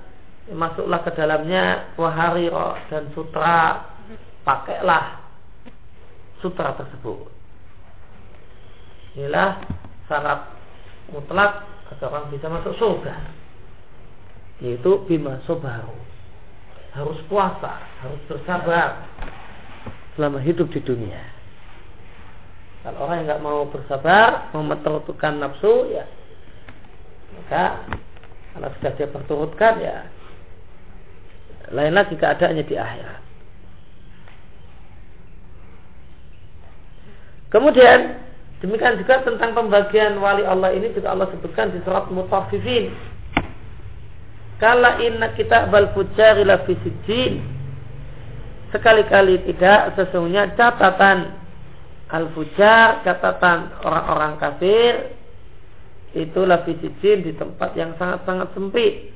[0.55, 3.83] masuklah ke dalamnya waharira dan sutra
[4.47, 5.19] pakailah
[6.39, 7.38] sutra tersebut.
[9.19, 9.59] Inilah
[10.07, 10.47] syarat
[11.11, 13.19] mutlak agar orang bisa masuk surga
[14.63, 15.91] yaitu bima sobaru
[16.95, 19.03] harus puasa, harus bersabar
[20.15, 21.19] selama hidup di dunia.
[22.83, 26.07] Kalau orang yang nggak mau bersabar, mau memperturutkan nafsu, ya
[27.35, 27.83] maka
[28.55, 29.97] kalau sudah dia perturutkan, ya
[31.75, 33.21] lain lagi keadaannya di akhirat.
[37.51, 38.28] Kemudian
[38.59, 42.91] demikian juga tentang pembagian wali Allah ini juga Allah sebutkan di surat Mutaffifin
[44.59, 46.59] Kala inna kita bal fujari la
[48.69, 51.31] Sekali-kali tidak sesungguhnya catatan
[52.11, 55.15] al-fujar, catatan orang-orang kafir
[56.13, 59.13] itu fisijin di tempat yang sangat-sangat sempit.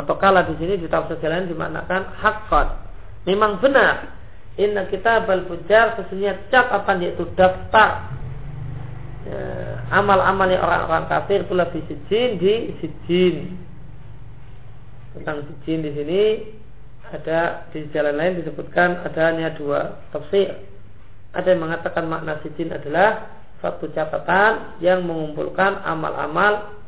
[0.00, 2.68] Atau kala di sini di tafsir lain dimaknakan hakot.
[3.28, 4.16] Memang benar.
[4.56, 8.12] Inna kita bal fujar sesungguhnya catatan yaitu daftar
[9.24, 9.40] ya,
[9.94, 13.36] amal-amalnya orang-orang kafir itu lebih sijin di sijin.
[15.16, 16.22] Tentang sijin di sini
[17.12, 20.56] ada di jalan lain disebutkan adanya dua tafsir.
[21.30, 26.79] Ada yang mengatakan makna sijin adalah satu catatan yang mengumpulkan amal-amal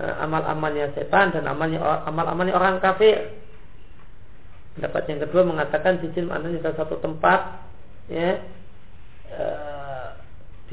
[0.00, 3.36] amal-amalnya setan dan amalnya amal-amalnya orang kafir.
[4.72, 7.40] Pendapat yang kedua mengatakan sijil maknanya adalah satu tempat
[8.08, 8.40] ya
[9.28, 9.44] e,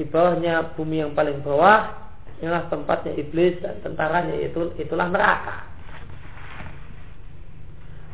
[0.00, 2.00] di bawahnya bumi yang paling bawah
[2.40, 5.68] inilah tempatnya iblis dan tentaranya itu itulah neraka.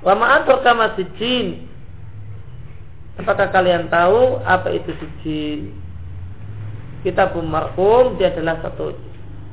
[0.03, 1.71] Wa ma'atur kama sijin
[3.17, 5.73] Apakah kalian tahu apa itu sijin?
[7.01, 8.93] Kitab marhum dia adalah satu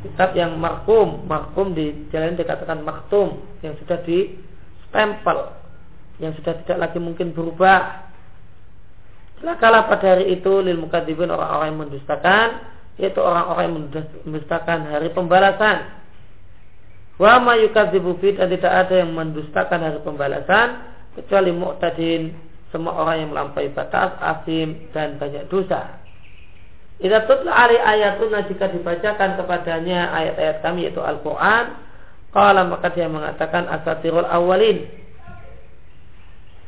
[0.03, 4.35] kitab yang markum markum di jalan dikatakan maktum yang sudah di
[4.91, 5.55] stempel
[6.21, 8.11] yang sudah tidak lagi mungkin berubah.
[9.41, 12.47] Celakalah pada hari itu lil mukadzibin orang-orang yang mendustakan
[13.01, 13.75] yaitu orang-orang yang
[14.29, 16.03] mendustakan hari pembalasan.
[17.17, 20.67] Wa ma dan tidak ada yang mendustakan hari pembalasan
[21.17, 22.33] kecuali mu'tadin
[22.73, 26.02] semua orang yang melampaui batas asim dan banyak dosa
[27.03, 31.75] Idza tutla ali ayatuna jika dibacakan kepadanya ayat-ayat kami yaitu Al-Qur'an,
[32.31, 34.87] qala maka dia mengatakan asatirul awalin.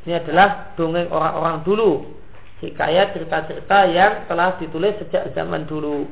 [0.04, 1.92] Ini adalah dongeng orang-orang dulu.
[2.60, 6.04] Hikayat cerita-cerita yang telah ditulis sejak zaman dulu.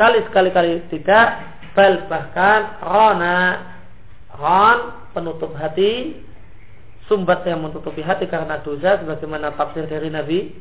[0.00, 1.28] Kali sekali-kali tidak,
[1.76, 3.36] bal bahkan rona
[4.40, 4.78] ron
[5.12, 6.16] penutup hati
[7.04, 10.54] sumbat yang menutupi hati karena dosa sebagaimana tafsir dari Nabi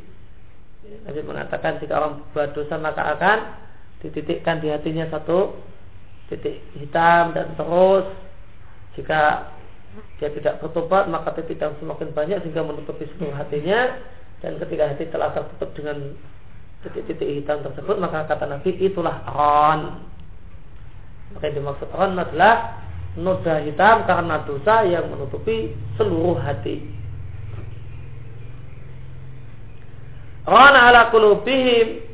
[0.90, 3.38] Nabi mengatakan jika orang berbuat dosa maka akan
[4.02, 5.54] dititikkan di hatinya satu
[6.34, 8.06] titik hitam dan terus.
[8.98, 9.54] Jika
[10.18, 14.02] dia tidak bertobat maka dia tidak semakin banyak sehingga menutupi seluruh hatinya.
[14.40, 16.16] Dan ketika hati telah tertutup dengan
[16.82, 19.82] titik-titik hitam tersebut maka kata Nabi itulah ron.
[21.36, 22.82] Maka yang dimaksud ron adalah
[23.20, 26.99] noda hitam karena dosa yang menutupi seluruh hati
[30.50, 32.10] ron ala kulubihim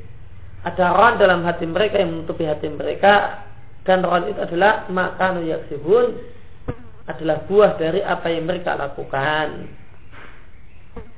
[0.66, 3.46] ada ron dalam hati mereka yang menutupi hati mereka.
[3.86, 6.18] Dan ron itu adalah makanu yaksibun.
[7.06, 9.70] Adalah buah dari apa yang mereka lakukan.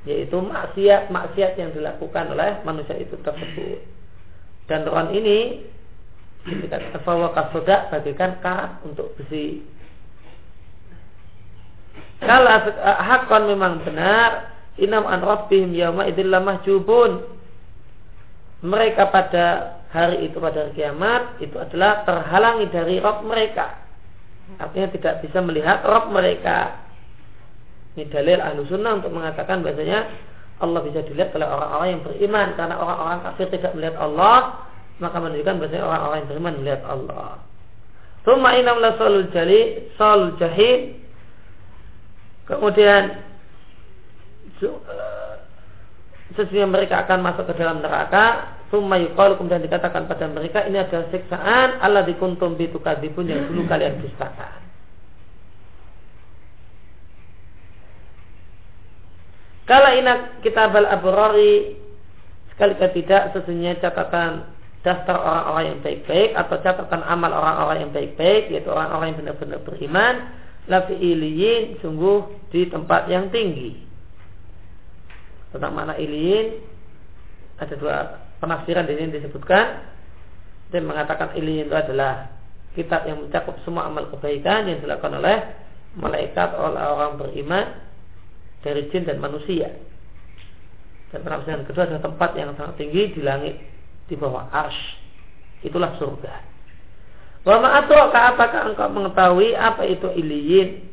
[0.04, 3.80] Yaitu maksiat maksiat yang dilakukan oleh manusia itu tersebut.
[4.68, 5.64] Dan ron ini
[7.08, 9.64] bahwa kasoda bagikan karat untuk besi.
[12.20, 12.52] Kalau
[12.84, 17.38] hakon memang benar inam an rabbihim yawma idillah mahjubun
[18.62, 23.86] mereka pada hari itu pada hari kiamat itu adalah terhalangi dari rob mereka.
[24.58, 26.82] Artinya tidak bisa melihat rob mereka.
[27.94, 30.10] Ini dalil ahlu sunnah untuk mengatakan bahasanya
[30.58, 32.48] Allah bisa dilihat oleh orang-orang yang beriman.
[32.58, 34.66] Karena orang-orang kafir tidak melihat Allah
[34.98, 37.30] maka menunjukkan bahasanya orang-orang yang beriman melihat Allah.
[38.26, 40.98] Thumma inam la salul jali salul jahid
[42.50, 43.27] kemudian
[46.34, 51.08] sesungguhnya mereka akan masuk ke dalam neraka Summa yuqalu kemudian dikatakan pada mereka ini adalah
[51.08, 54.60] siksaan Allah dikuntum bitukadibun yang dulu kalian dustakan.
[59.64, 61.80] Kalau inak kitab al-abrari
[62.52, 64.52] sekali tidak sesungguhnya catatan
[64.84, 70.14] daftar orang-orang yang baik-baik atau catatan amal orang-orang yang baik-baik yaitu orang-orang yang benar-benar beriman
[70.68, 73.87] lafi iliyin sungguh di tempat yang tinggi
[75.54, 76.60] tentang mana iliyin
[77.58, 77.96] ada dua
[78.38, 79.66] penafsiran di sini disebutkan
[80.70, 82.30] dan mengatakan iliyin itu adalah
[82.76, 85.38] kitab yang mencakup semua amal kebaikan yang dilakukan oleh
[85.98, 87.66] malaikat oleh orang beriman
[88.62, 89.72] dari jin dan manusia.
[91.08, 93.56] Dan penafsiran kedua adalah tempat yang sangat tinggi di langit
[94.06, 94.80] di bawah arsh.
[95.64, 96.34] Itulah surga.
[97.48, 100.84] Wa ma'atroka apakah engkau mengetahui apa itu iliyin?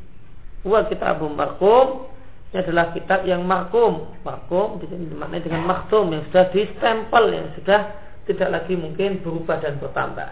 [0.63, 2.07] Wa kitabum markum
[2.55, 3.43] ini adalah kitab yang.
[3.43, 9.59] Markum di sini dimaknai dengan maktum yang sudah distempel yang sudah tidak lagi mungkin berubah
[9.59, 10.31] dan bertambah.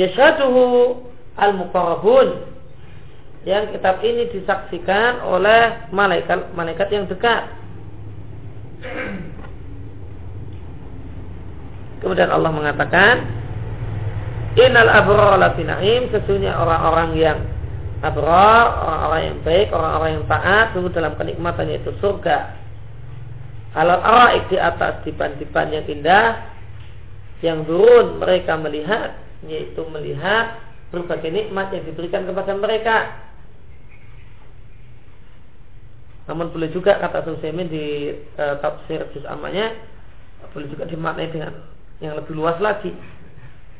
[0.00, 1.04] Yashaduhu
[1.36, 2.48] al-muqarrabun
[3.44, 7.44] yang kitab ini disaksikan oleh malaikat malaikat yang dekat.
[12.00, 13.28] Kemudian Allah mengatakan,
[14.56, 15.68] Innal abrar lafi
[16.08, 17.38] sesungguhnya orang-orang yang
[18.00, 22.56] abrar, orang-orang yang baik, orang-orang yang taat, sungguh dalam kenikmatan yaitu surga.
[23.76, 26.26] Alat araik di atas dipan-dipan yang indah,
[27.44, 29.14] yang turun mereka melihat,
[29.46, 30.58] yaitu melihat
[30.90, 32.98] berbagai nikmat yang diberikan kepada mereka.
[36.26, 39.74] Namun boleh juga kata Sulaiman di e, tafsir juz amanya
[40.50, 41.52] boleh juga dimaknai dengan
[42.02, 42.90] yang lebih luas lagi,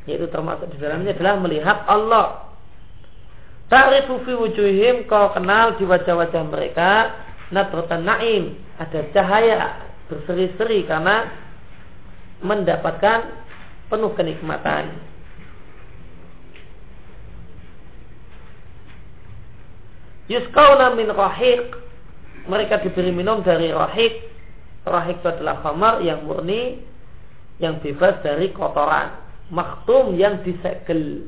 [0.07, 2.50] yaitu termasuk di dalamnya adalah melihat Allah
[3.71, 7.15] Ta'rifu fi wujuhim kau kenal di wajah-wajah mereka
[7.55, 11.31] nadratan naim, ada cahaya berseri-seri karena
[12.43, 13.31] mendapatkan
[13.87, 14.91] penuh kenikmatan.
[20.31, 21.75] Yuskauna min rahik
[22.47, 24.31] mereka diberi minum dari rahik
[24.87, 26.87] rahik itu adalah khamar yang murni
[27.59, 29.11] yang bebas dari kotoran.
[29.51, 31.27] Maktum yang disegel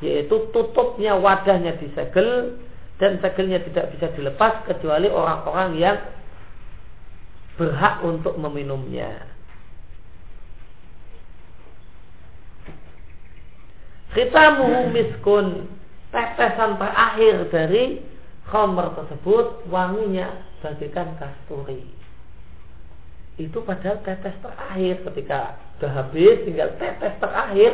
[0.00, 2.56] yaitu tutupnya wadahnya disegel
[3.00, 5.96] dan segelnya tidak bisa dilepas kecuali orang-orang yang
[7.56, 9.28] berhak untuk meminumnya.
[14.16, 15.70] Khitamuhu miskun
[16.10, 18.02] tetesan terakhir dari
[18.50, 21.86] khamr tersebut wanginya bagikan kasturi.
[23.38, 27.72] Itu padahal tetes terakhir ketika sudah habis tinggal tetes terakhir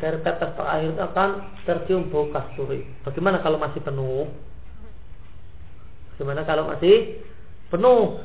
[0.00, 1.30] dari tetes terakhir itu akan
[1.64, 2.84] tercium bau kasturi.
[3.04, 4.28] Bagaimana kalau masih penuh?
[6.14, 7.24] Bagaimana kalau masih
[7.72, 8.20] penuh?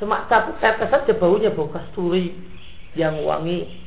[0.00, 2.36] Semak satu tetes saja baunya bau kasturi
[2.98, 3.80] yang wangi.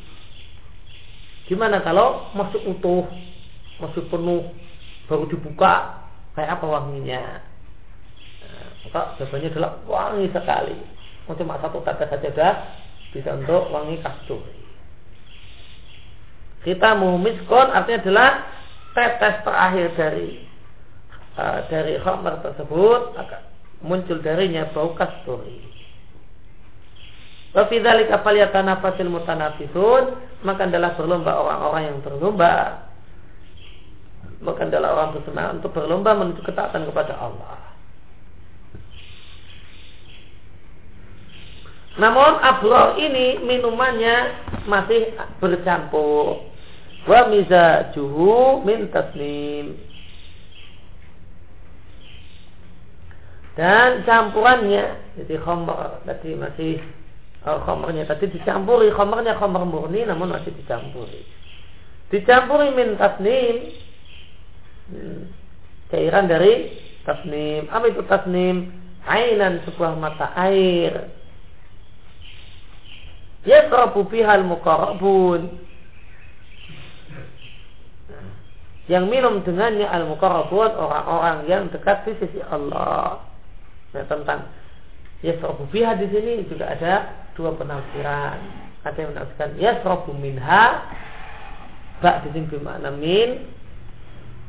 [1.46, 3.06] Gimana kalau masih utuh,
[3.78, 4.50] masih penuh,
[5.06, 6.02] baru dibuka,
[6.34, 7.46] kayak apa wanginya?
[8.42, 10.78] Nah, maka jawabannya adalah wangi sekali.
[11.30, 12.54] Cuma satu tetes saja sudah
[13.14, 14.64] bisa untuk wangi kasturi.
[16.66, 18.30] Kita mumiskon artinya adalah
[18.97, 20.30] tetes terakhir dari
[21.38, 23.41] uh, dari khamar tersebut akan
[23.86, 25.61] muncul darinya bau kasturi.
[27.53, 30.03] Wa fi dzalika falyatanafasil mutanafisun,
[30.41, 32.86] maka adalah berlomba orang-orang yang berlomba
[34.45, 37.57] maka adalah orang bersemangat untuk berlomba menuju ketaatan kepada Allah.
[41.95, 44.16] Namun abror ini minumannya
[44.68, 46.53] masih bercampur.
[47.06, 49.78] Wa mizajuhu min tasnim.
[53.56, 56.84] Dan campurannya, jadi khomer tadi masih
[57.47, 61.24] oh, khomernya tadi dicampuri, khomernya khomer murni namun masih dicampuri.
[62.12, 63.56] Dicampuri min tasnim,
[64.91, 65.22] hmm,
[65.88, 66.68] cairan dari
[67.08, 67.72] tasnim.
[67.72, 68.76] Apa itu tasnim?
[69.06, 71.14] Ainan sebuah mata air
[73.45, 75.53] Yasrabu bihal mukarabun
[78.86, 83.26] Yang minum dengannya al mukarabun orang-orang yang dekat di sisi Allah.
[83.98, 84.46] Nah, tentang
[85.26, 86.94] yasrabu biha di sini juga ada
[87.34, 88.38] dua penafsiran.
[88.86, 90.86] Ada yang menafsirkan yasrabu minha
[92.04, 93.50] bak di sini bermakna min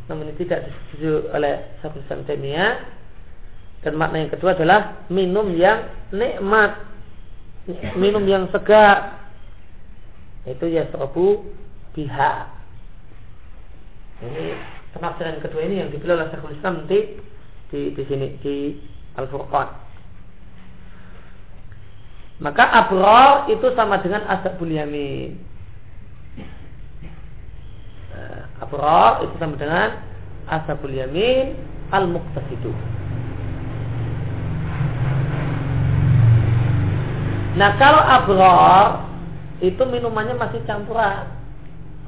[0.07, 2.79] namun ini tidak disetujui oleh Syafiq Samtemia
[3.83, 6.79] dan makna yang kedua adalah minum yang nikmat
[7.99, 9.19] minum yang segar
[10.47, 11.43] itu ya yasrabu
[11.95, 12.56] biha
[14.25, 14.57] ini
[14.97, 16.99] penafsiran kedua ini yang dipilih oleh Syekhul Islam di
[17.69, 18.57] di, di sini di
[19.19, 19.87] Al Furqan
[22.37, 25.41] maka abrar itu sama dengan ashabul yamin.
[28.13, 30.05] Nah, abrar itu sama dengan
[30.45, 31.57] ashabul yamin
[31.91, 32.77] al muqtasidu
[37.57, 39.09] Nah kalau abror
[39.65, 41.25] itu minumannya masih campuran,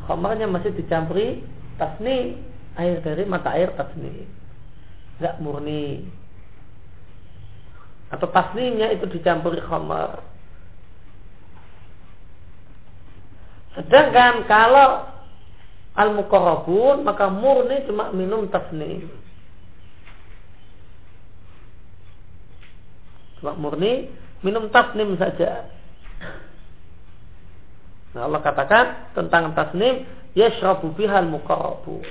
[0.05, 1.41] khamarnya masih dicampuri
[1.79, 2.37] tasni
[2.75, 4.27] air dari mata air tasni,
[5.23, 6.07] nggak murni.
[8.09, 10.25] Atau tasninya itu dicampuri khamar.
[13.77, 15.07] Sedangkan kalau
[15.95, 19.07] al mukorobun maka murni cuma minum tasni.
[23.39, 24.11] Cuma murni
[24.43, 25.71] minum tasnim saja.
[28.17, 30.03] Nah, Allah katakan tentang tasnim
[30.39, 32.07] yashrabu bihal muqarrabu.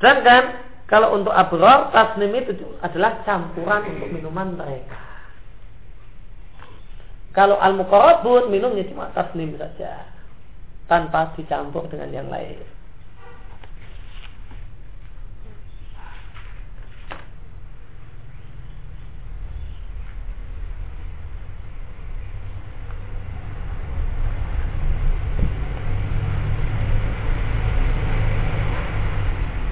[0.00, 4.98] Sedangkan kalau untuk abrar tasnim itu adalah campuran untuk minuman mereka.
[7.32, 10.08] Kalau al muqarrabun minumnya cuma tasnim saja
[10.90, 12.60] tanpa dicampur dengan yang lain.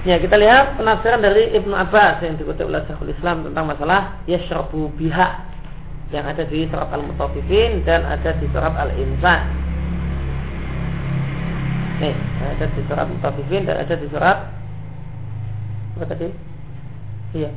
[0.01, 4.89] Ya kita lihat penafsiran dari Ibnu Abbas yang dikutip oleh Syekhul Islam tentang masalah yashrabu
[4.97, 5.45] biha
[6.09, 9.41] yang ada di surat Al-Mutaffifin dan ada di surat Al-Insan.
[12.01, 14.37] Nih, ada di surat Al-Mutaffifin dan ada di surat
[16.01, 16.33] apa tadi?
[17.37, 17.53] Iya.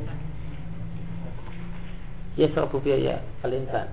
[2.37, 3.89] Yashrabu biha ya Al-Insan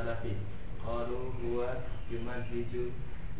[0.00, 0.32] salafi.
[0.80, 1.76] Qalu huwa
[2.08, 2.88] yumajjiju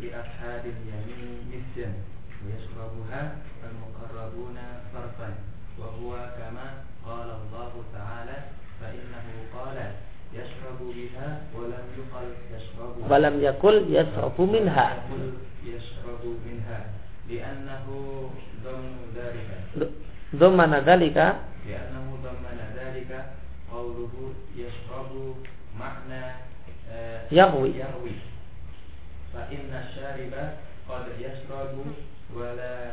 [0.01, 1.97] li ashabil yamin nisyan
[2.45, 5.35] yashrabuha al muqarrabuna farfan
[5.81, 8.37] wa huwa kama qala Allah ta'ala
[8.77, 10.05] fa innahu qala
[10.37, 15.01] yashrabu biha wa lam yuqal yashrabu wa lam yakul yashrabu minha.
[15.65, 16.81] Yashrabu minha
[18.61, 19.57] dhammu dhalika.
[20.37, 21.27] Dhamma dhalika?
[21.65, 23.19] Dhamma dhalika
[23.73, 25.41] qawluhu yashrabu
[25.81, 26.35] معنى
[27.33, 28.13] يروي يروي
[29.35, 30.53] فإن الشارب
[30.89, 31.85] قد يشرب
[32.35, 32.93] ولا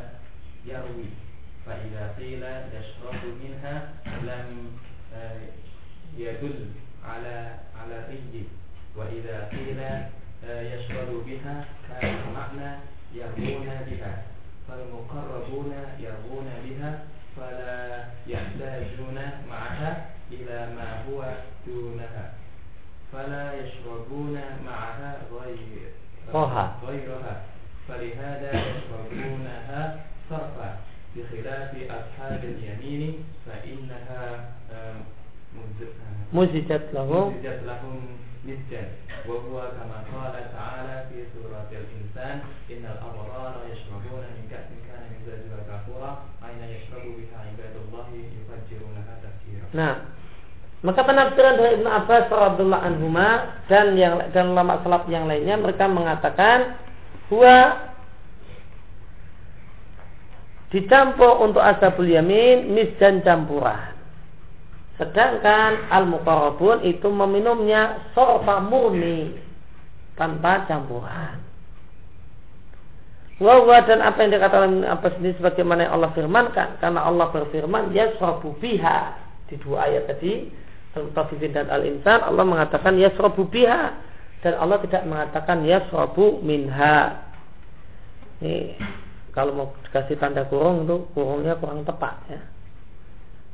[0.66, 1.08] يروي.
[1.66, 2.42] فإذا قيل
[2.76, 3.88] يشرب منها
[4.22, 4.78] لم
[5.14, 5.40] آه،
[6.18, 6.66] يدل
[7.04, 8.44] على على الري.
[8.96, 12.78] وإذا قيل آه، يشرب بها كان المعنى
[13.14, 14.22] يرمون بها.
[14.68, 17.04] فالمقربون يرمون بها
[17.36, 19.18] فلا يحتاجون
[19.50, 21.34] معها إلى ما هو
[21.66, 22.32] دونها
[23.12, 25.58] فلا يشربون معها غير
[26.38, 27.42] غيرها غيرها.
[27.88, 30.76] فلهذا يشربونها صرفا
[31.16, 34.44] بخلاف أصحاب اليمين فإنها
[36.32, 37.28] مزجت لهم.
[37.28, 38.00] مزجت لهم
[38.46, 38.82] نسجا.
[39.28, 46.10] وهو كما قال تعالى في سورة الإنسان إن الأبرار يشربون من كأس كان مزاجها كافورا
[46.44, 49.66] أين يشرب بها عباد الله يفجرونها تفجيرا.
[49.72, 49.98] نعم.
[50.78, 53.28] Maka penafsiran dari Ibnu Abbas radhiyallahu anhuma
[53.66, 56.78] dan yang dan ulama salaf yang lainnya mereka mengatakan
[57.26, 57.56] bahwa
[60.70, 62.70] dicampur untuk ashabul yamin
[63.02, 63.98] dan campuran.
[65.02, 69.34] Sedangkan al-muqarrabun itu meminumnya sorfa murni
[70.14, 71.42] tanpa campuran.
[73.38, 78.10] Wawa dan apa yang dikatakan apa sendiri sebagaimana yang Allah firmankan karena Allah berfirman ya
[78.58, 78.98] biha
[79.46, 80.50] di dua ayat tadi
[80.98, 83.82] Al-Mutaffifin dan Al-Insan Allah mengatakan ya biha.
[84.38, 85.82] Dan Allah tidak mengatakan ya
[86.42, 87.26] minha.
[88.38, 88.78] Ini
[89.34, 92.40] kalau mau dikasih tanda kurung itu kurungnya kurang tepat ya.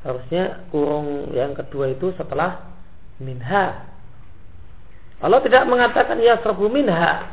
[0.04, 2.68] Harusnya kurung yang kedua itu setelah
[3.16, 3.88] minha.
[5.24, 6.36] Allah tidak mengatakan ya
[6.68, 7.32] minha.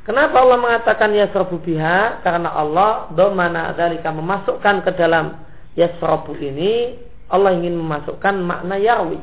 [0.00, 2.24] Kenapa Allah mengatakan yasrabu biha?
[2.24, 5.38] Karena Allah domana dalika memasukkan ke dalam
[5.76, 6.96] yasrabu ini
[7.30, 9.22] Allah ingin memasukkan makna yarwi.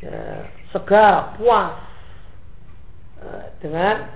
[0.00, 1.76] Ya, segar, puas
[3.20, 4.08] uh, dengan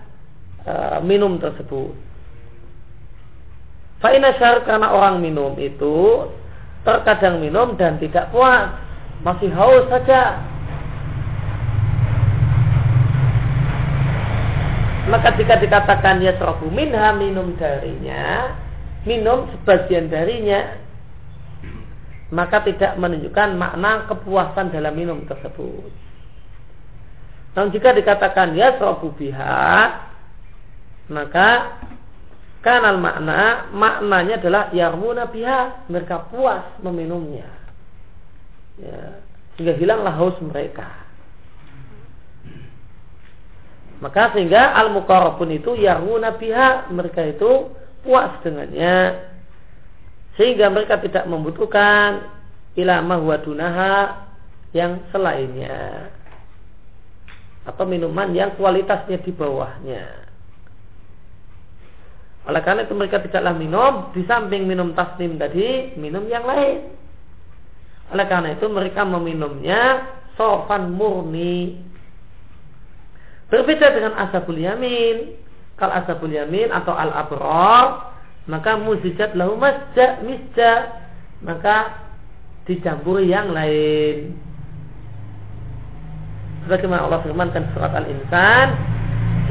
[0.64, 1.92] uh, minum tersebut.
[4.00, 6.28] Fa'ina karena orang minum itu
[6.84, 8.72] terkadang minum dan tidak puas,
[9.24, 10.44] masih haus saja,
[15.04, 16.32] Maka jika dikatakan ya
[16.72, 18.56] minha minum darinya,
[19.04, 20.80] minum sebagian darinya,
[22.34, 25.86] maka tidak menunjukkan makna kepuasan dalam minum tersebut.
[27.54, 28.74] Namun jika dikatakan ya
[29.14, 29.70] biha,
[31.14, 31.78] maka
[32.66, 37.46] kanal makna maknanya adalah yarmuna biha mereka puas meminumnya.
[38.82, 39.22] Ya,
[39.54, 40.90] sehingga hilanglah haus mereka.
[44.02, 47.70] Maka sehingga al muqarrabun itu yaruna biha mereka itu
[48.02, 49.30] puas dengannya
[50.34, 52.26] sehingga mereka tidak membutuhkan
[52.74, 54.26] ilama dunaha
[54.74, 56.10] yang selainnya
[57.64, 60.04] atau minuman yang kualitasnya di bawahnya.
[62.44, 66.92] Oleh karena itu mereka tidaklah minum di samping minum tasnim tadi minum yang lain.
[68.12, 71.80] Oleh karena itu mereka meminumnya sofan murni
[73.54, 75.38] Berbeda dengan ashabul yamin.
[75.78, 78.13] Kalau ashabul yamin atau al abrar
[78.44, 81.00] maka muzijat lahu masja misja
[81.44, 82.04] maka
[82.64, 84.36] dicampuri yang lain.
[86.64, 88.72] Sebagaimana Allah firmankan surat Al-Insan,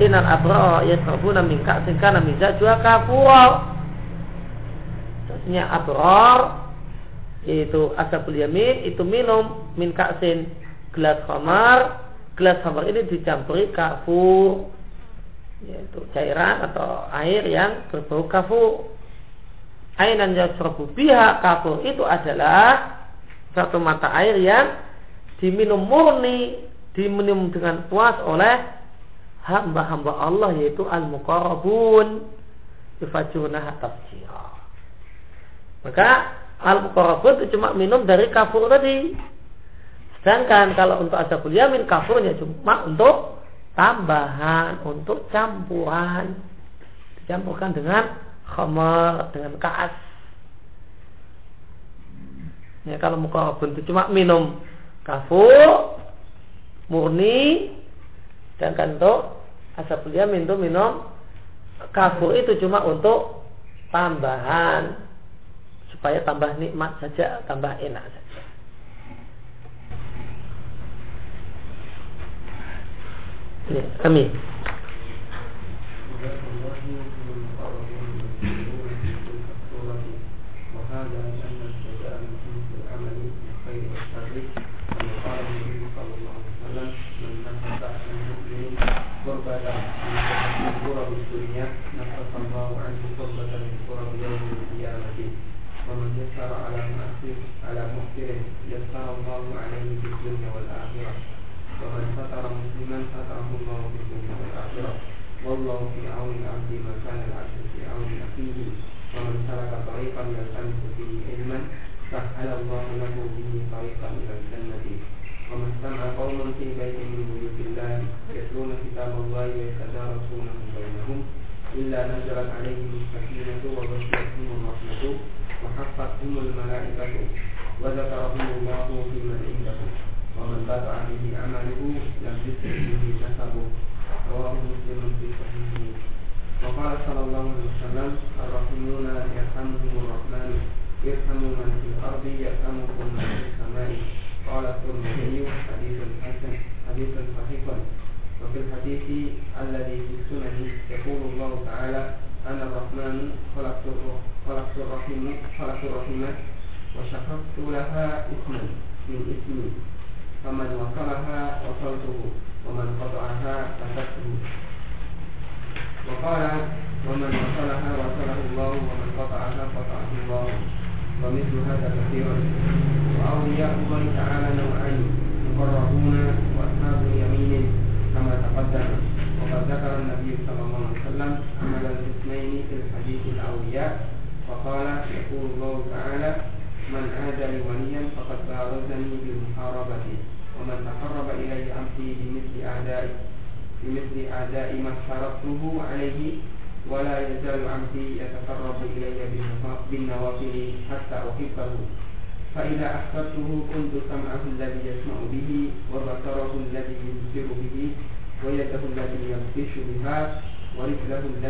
[0.01, 3.45] Innal abrar yasrabuna min ka'sin kana mizajuha kafura.
[5.29, 6.65] Sesungguhnya abrar
[7.45, 10.49] yaitu ashabul yamin itu minum min ka'sin
[10.95, 12.01] gelas khamar
[12.39, 14.72] gelas khamar ini dicampuri kafur
[15.68, 18.91] yaitu cairan atau air yang berbau kafur
[19.99, 23.03] ainan yasrabu biha kafur itu adalah
[23.53, 24.80] satu mata air yang
[25.39, 28.64] diminum murni diminum dengan puas oleh
[29.43, 32.28] hamba-hamba Allah yaitu al-muqarrabun
[33.03, 34.53] yufajuna tafsira
[35.84, 36.09] maka
[36.64, 39.11] al-muqarrabun itu cuma minum dari kafur tadi.
[40.24, 43.42] Sedangkan kalau untuk asabul yamin kafurnya cuma untuk
[43.74, 46.38] tambahan, untuk campuran.
[47.24, 49.93] Dicampurkan dengan khamar, dengan kaas.
[52.84, 54.59] Ya, kalau muka itu cuma minum
[55.07, 55.95] kafur,
[56.91, 57.71] murni,
[58.59, 59.39] dan kan untuk
[59.80, 61.07] asabul yamin itu minum
[61.95, 63.47] kafur itu cuma untuk
[63.89, 64.99] tambahan
[65.95, 68.22] supaya tambah nikmat saja, tambah enak saja.
[73.70, 74.32] Ya, amin.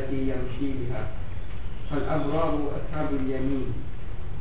[0.04, 1.08] التي يمشي بها.
[1.92, 3.74] فالأبرار أصحاب اليمين.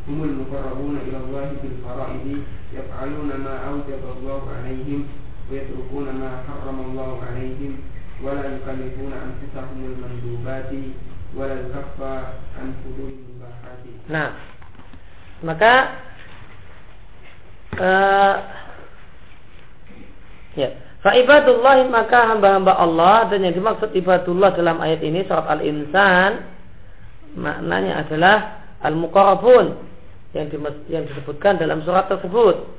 [0.09, 2.43] هم المقربون إلى الله في الفرائض
[2.75, 5.07] يفعلون ما أوجب الله عليهم
[5.51, 7.73] ويتركون ما حرم الله عليهم
[8.23, 10.73] ولا يكلفون أنفسهم المندوبات
[11.37, 12.03] ولا الكف
[12.59, 13.83] عن حدود المباحات.
[14.11, 14.35] Nah,
[15.47, 15.75] maka
[17.79, 18.37] uh,
[20.59, 20.69] ya,
[21.03, 26.47] Fa'ibadullah maka hamba-hamba Allah dan yang dimaksud ibadullah dalam ayat ini surat Al-Insan
[27.35, 28.37] maknanya adalah
[28.87, 29.83] al-muqarrabun
[30.31, 30.47] yang,
[30.87, 32.71] yang disebutkan dalam surat tersebut.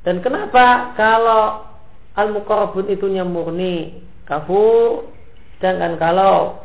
[0.00, 1.68] Dan kenapa kalau
[2.16, 5.12] al-muqarrabun itunya murni kafur
[5.60, 6.64] sedangkan kalau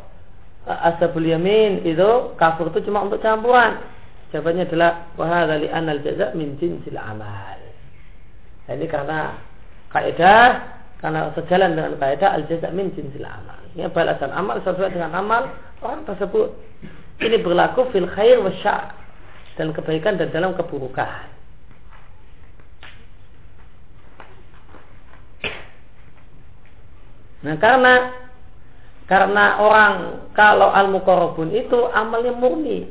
[0.64, 3.82] ashabul yamin itu kafur itu cuma untuk campuran.
[4.32, 7.60] Jawabannya adalah wahada li anal jaza min jinsil amal.
[8.64, 9.51] Nah, ini karena
[9.92, 10.72] kaidah
[11.04, 13.60] karena sejalan dengan kaidah al jaza min jinsil amal.
[13.76, 15.52] Ini balasan amal sesuai dengan amal
[15.84, 16.52] orang tersebut.
[17.22, 18.96] Ini berlaku fil khair wa syar
[19.56, 21.30] dan kebaikan dan dalam keburukan.
[27.42, 27.94] Nah karena
[29.10, 29.96] karena orang
[30.38, 32.88] kalau al mukorobun itu amalnya murni,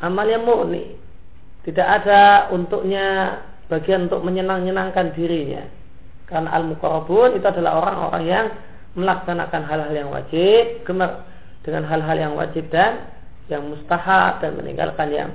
[0.00, 0.94] amalnya murni,
[1.66, 3.38] tidak ada untuknya
[3.68, 5.64] bagian untuk menyenang-nyenangkan dirinya.
[6.28, 8.46] Karena al-muqarrabun itu adalah orang-orang yang
[8.96, 11.24] melaksanakan hal-hal yang wajib, gemar
[11.64, 13.12] dengan hal-hal yang wajib dan
[13.48, 15.30] yang mustahab dan meninggalkan yang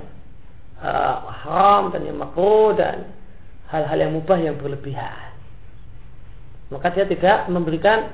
[0.78, 3.10] uh, haram dan yang makruh dan
[3.70, 5.34] hal-hal yang mubah yang berlebihan.
[6.70, 8.10] Maka dia tidak memberikan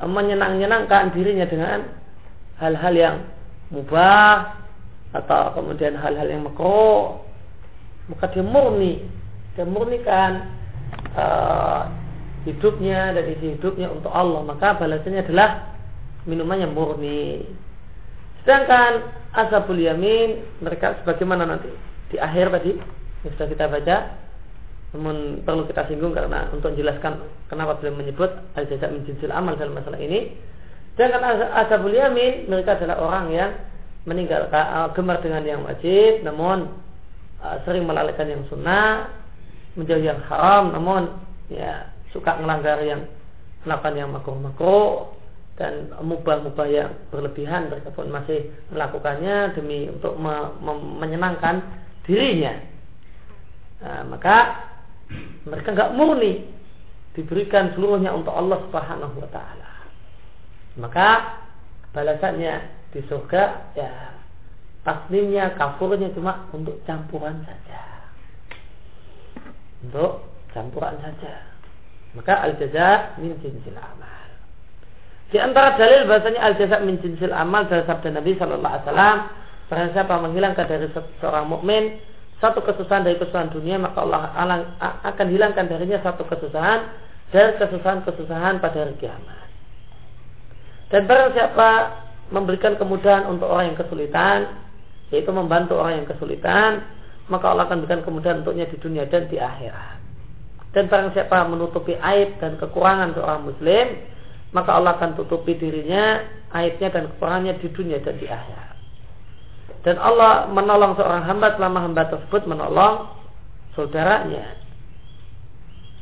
[0.00, 1.78] uh, menyenang-nyenangkan dirinya dengan
[2.60, 3.16] hal-hal yang
[3.72, 4.60] mubah
[5.12, 7.20] atau kemudian hal-hal yang makruh.
[8.08, 9.21] Maka dia murni
[9.56, 10.48] dan murnikan
[11.16, 11.88] uh,
[12.48, 14.42] hidupnya dan isi hidupnya untuk Allah.
[14.42, 15.76] Maka balasannya adalah
[16.26, 17.46] minumannya murni.
[18.42, 21.70] Sedangkan ashabul yamin mereka sebagaimana nanti
[22.10, 22.72] di akhir tadi
[23.22, 23.96] yang sudah kita baca
[24.92, 29.72] namun perlu kita singgung karena untuk menjelaskan kenapa beliau menyebut al jaza min amal dalam
[29.72, 30.36] masalah ini.
[30.98, 33.50] Sedangkan ashabul yamin mereka adalah orang yang
[34.04, 36.74] meninggalkan uh, gemar dengan yang wajib namun
[37.40, 39.21] uh, sering melalaikan yang sunnah
[39.78, 41.02] menjauhi yang haram namun
[41.48, 43.08] ya suka melanggar yang
[43.64, 45.14] melakukan yang makruh-makruh
[45.56, 50.32] dan mubah-mubah yang berlebihan mereka pun masih melakukannya demi untuk me
[50.64, 50.72] me
[51.04, 51.60] menyenangkan
[52.08, 52.56] dirinya.
[53.84, 54.36] Nah, maka
[55.44, 56.48] mereka nggak murni
[57.12, 59.70] diberikan seluruhnya untuk Allah Subhanahu wa taala.
[60.80, 61.08] Maka
[61.92, 62.54] balasannya
[62.96, 63.92] di surga ya
[64.82, 67.91] taslimnya kafurnya cuma untuk campuran saja
[69.82, 71.42] untuk campuran saja.
[72.12, 74.28] Maka al jaza min jinsil amal.
[75.32, 79.18] Di antara dalil bahasanya al jaza min jinsil amal dari sabda Nabi Shallallahu Alaihi Wasallam,
[79.72, 80.86] barang siapa menghilangkan dari
[81.20, 81.96] seorang mukmin
[82.42, 84.34] satu kesusahan dari kesusahan dunia, maka Allah
[85.06, 86.90] akan hilangkan darinya satu kesusahan
[87.30, 89.46] dari kesusahan-kesusahan pada hari kiamat.
[90.90, 91.70] Dan barang siapa
[92.34, 94.58] memberikan kemudahan untuk orang yang kesulitan,
[95.14, 96.82] yaitu membantu orang yang kesulitan,
[97.30, 99.98] maka Allah akan berikan kemudahan untuknya di dunia dan di akhirat.
[100.72, 103.86] Dan barang siapa menutupi aib dan kekurangan seorang muslim,
[104.56, 106.24] maka Allah akan tutupi dirinya
[106.56, 108.72] aibnya dan kekurangannya di dunia dan di akhirat.
[109.82, 113.10] Dan Allah menolong seorang hamba selama hamba tersebut menolong
[113.74, 114.56] saudaranya.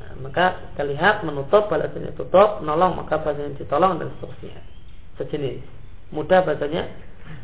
[0.01, 4.61] Nah, maka kita lihat menutup balasannya tutup, menolong maka balasannya ditolong dan seterusnya.
[5.17, 5.65] Sejenis.
[6.13, 6.91] Mudah bahasanya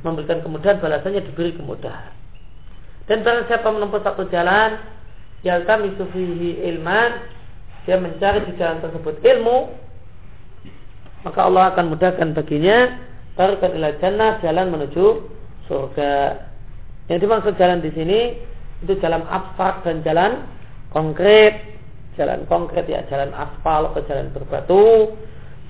[0.02, 2.12] memberikan kemudahan balasannya diberi kemudahan.
[3.06, 4.82] Dan barang siapa menempuh satu jalan
[5.46, 7.22] kami fihi ilman
[7.86, 9.86] Dia mencari di jalan tersebut ilmu
[11.26, 13.02] maka Allah akan mudahkan baginya
[13.34, 15.26] tarikan ila jannah jalan menuju
[15.66, 16.38] surga.
[17.10, 18.38] Yang dimaksud jalan di sini
[18.86, 20.46] itu jalan abstrak dan jalan
[20.94, 21.74] konkret.
[22.14, 25.12] Jalan konkret ya jalan aspal atau jalan berbatu.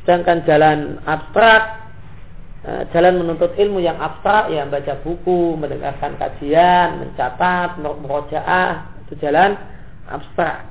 [0.04, 1.85] Sedangkan jalan abstrak
[2.66, 9.54] jalan menuntut ilmu yang abstrak ya baca buku, mendengarkan kajian, mencatat, merojaah itu jalan
[10.10, 10.66] abstrak.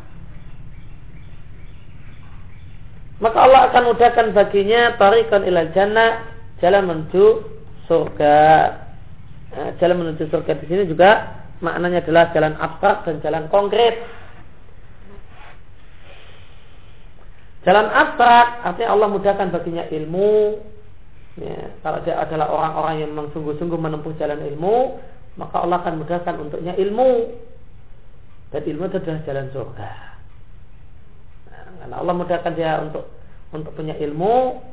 [3.24, 6.28] Maka Allah akan mudahkan baginya tarikan ilal jannah
[6.60, 7.48] jalan menuju
[7.88, 8.44] surga.
[9.56, 14.04] Nah, jalan menuju surga di sini juga maknanya adalah jalan abstrak dan jalan konkret.
[17.64, 20.60] Jalan abstrak artinya Allah mudahkan baginya ilmu.
[21.36, 25.04] Ya, kalau dia adalah orang-orang yang memang sungguh-sungguh menempuh jalan ilmu,
[25.36, 27.36] maka Allah akan mudahkan untuknya ilmu.
[28.56, 29.92] Dan ilmu itu adalah jalan surga.
[31.52, 33.04] Nah, karena Allah mudahkan dia untuk
[33.52, 34.64] untuk punya ilmu,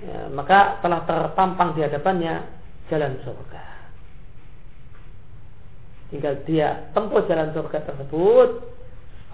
[0.00, 2.48] ya, maka telah tertampang di hadapannya
[2.88, 3.64] jalan surga.
[6.10, 8.48] Tinggal dia tempuh jalan surga tersebut,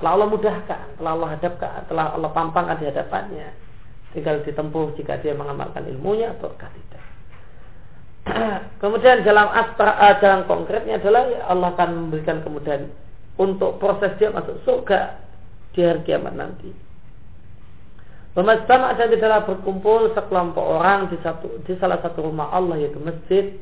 [0.03, 3.66] telah Allah mudahkan, telah Allah hadapkan, telah Allah pampangkan di hadapannya.
[4.15, 7.05] Tinggal ditempuh jika dia mengamalkan ilmunya atau tidak.
[8.83, 12.91] Kemudian dalam astra, uh, jalan konkretnya adalah Allah akan memberikan kemudian
[13.39, 15.21] untuk proses dia masuk surga
[15.77, 16.73] di hari kiamat nanti.
[18.37, 23.57] Pemastama dan tidaklah berkumpul sekelompok orang di satu di salah satu rumah Allah yaitu masjid.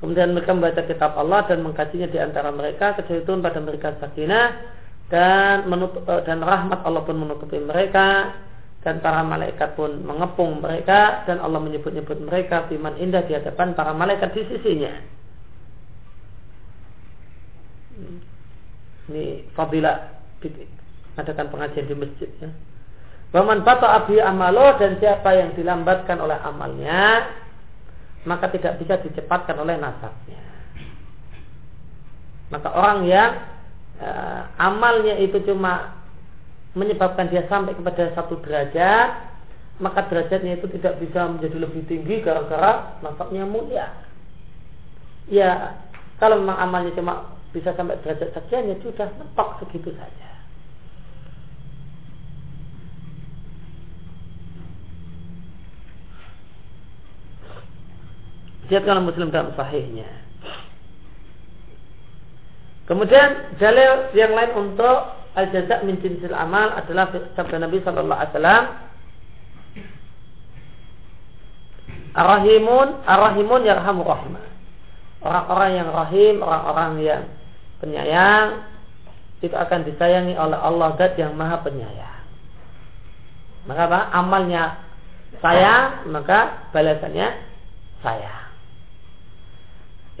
[0.00, 4.79] Kemudian mereka membaca kitab Allah dan mengkajinya di antara mereka kecuali turun pada mereka sakinah
[5.10, 8.38] dan menutup, eh, dan rahmat Allah pun menutupi mereka
[8.80, 13.92] dan para malaikat pun mengepung mereka dan Allah menyebut-nyebut mereka firman indah di hadapan para
[13.92, 14.94] malaikat di sisinya.
[19.10, 20.22] Ini fadilah
[21.18, 22.48] adakan pengajian di masjid ya.
[23.30, 27.30] Waman bata abi amalo dan siapa yang dilambatkan oleh amalnya
[28.24, 30.40] maka tidak bisa dicepatkan oleh nasabnya.
[32.50, 33.30] Maka orang yang
[34.00, 36.00] uh, amalnya itu cuma
[36.72, 39.10] menyebabkan dia sampai kepada satu derajat,
[39.82, 43.90] maka derajatnya itu tidak bisa menjadi lebih tinggi gara-gara nasabnya mulia.
[45.30, 45.78] Ya,
[46.18, 50.30] kalau memang amalnya cuma bisa sampai derajat sekian ya sudah mentok segitu saja.
[58.70, 60.29] Diatkan Muslim dalam sahihnya.
[62.90, 67.06] Kemudian dalil yang lain untuk al-jaza min jinsil amal adalah
[67.38, 68.64] sabda Nabi sallallahu alaihi wasallam
[72.10, 74.42] Ar-Rahimun Ar-Rahimun yarhamu rahmah.
[75.22, 77.22] Orang-orang yang rahim, orang-orang yang
[77.78, 78.66] penyayang
[79.38, 82.24] itu akan disayangi oleh Allah Dat yang Maha Penyayang.
[83.70, 84.00] Maka apa?
[84.16, 84.82] Amalnya
[85.38, 87.38] sayang, maka balasannya
[88.02, 88.39] sayang.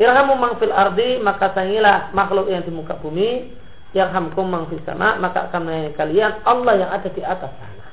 [0.00, 3.52] Irhamu mangfil ardi maka sangilah makhluk yang di muka bumi.
[3.92, 7.86] Irhamkum mangfil sama maka akan menyayangi kalian Allah yang ada di atas sana.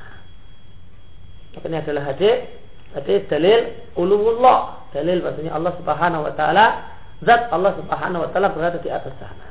[1.58, 2.48] Ini adalah hadis
[2.96, 6.66] hadis dalil uluwullah dalil bahasanya Allah subhanahu wa taala
[7.26, 9.48] zat Allah subhanahu wa taala berada di atas sana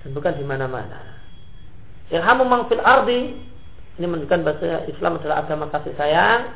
[0.00, 1.20] dan bukan di mana-mana.
[2.08, 3.34] Irhamu mangfil ardi
[3.98, 6.52] ini menunjukkan bahasa Islam adalah agama kasih sayang.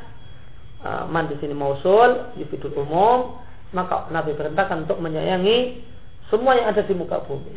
[0.81, 3.37] Uh, man di sini mausul, yufidul umum,
[3.71, 5.83] maka Nabi perintahkan untuk menyayangi
[6.27, 7.51] semua yang ada di muka bumi.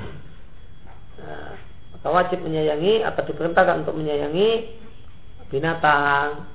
[1.23, 1.55] Nah,
[1.95, 4.51] maka wajib menyayangi atau diperintahkan untuk menyayangi
[5.51, 6.51] binatang,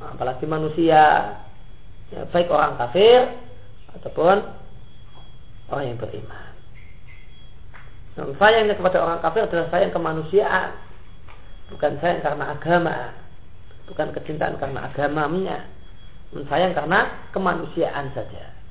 [0.00, 1.36] apalagi manusia,
[2.12, 3.36] ya, baik orang kafir
[4.00, 4.36] ataupun
[5.72, 6.52] orang yang beriman.
[8.12, 10.76] Nah, sayangnya kepada orang kafir adalah sayang kemanusiaan,
[11.72, 12.96] bukan sayang karena agama,
[13.88, 15.58] bukan kecintaan karena agamanya,
[16.48, 18.61] sayang karena kemanusiaan saja.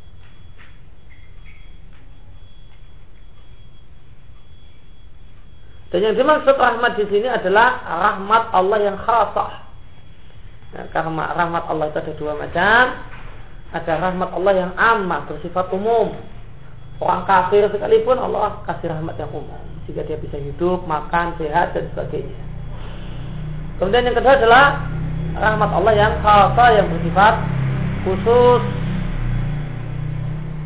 [5.91, 9.51] Dan yang dimaksud rahmat di sini adalah rahmat Allah yang khasah.
[10.71, 12.83] Nah, karena rahmat Allah itu ada dua macam.
[13.75, 16.15] Ada rahmat Allah yang amat bersifat umum.
[17.03, 19.59] Orang kafir sekalipun Allah kasih rahmat yang umum.
[19.83, 22.39] Jika dia bisa hidup, makan, sehat dan sebagainya.
[23.75, 24.65] Kemudian yang kedua adalah
[25.35, 27.33] rahmat Allah yang khasah yang bersifat
[28.07, 28.63] khusus.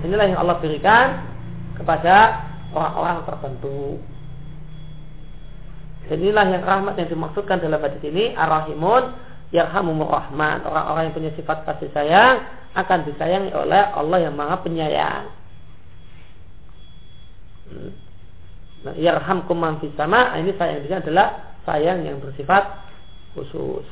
[0.06, 1.18] Inilah yang Allah berikan
[1.82, 2.46] kepada
[2.78, 3.98] orang-orang tertentu.
[6.06, 9.16] Dan inilah yang rahmat yang dimaksudkan dalam hadis ini ar-rahimun
[9.50, 10.62] yarhamumur rahman.
[10.66, 12.46] Orang-orang yang punya sifat kasih sayang
[12.76, 15.26] akan disayangi oleh Allah yang Maha Penyayang.
[17.72, 17.92] Hmm.
[18.86, 19.58] Nah, yarhamkum
[19.98, 22.70] sama, ini sayang di sini adalah sayang yang bersifat
[23.34, 23.88] khusus.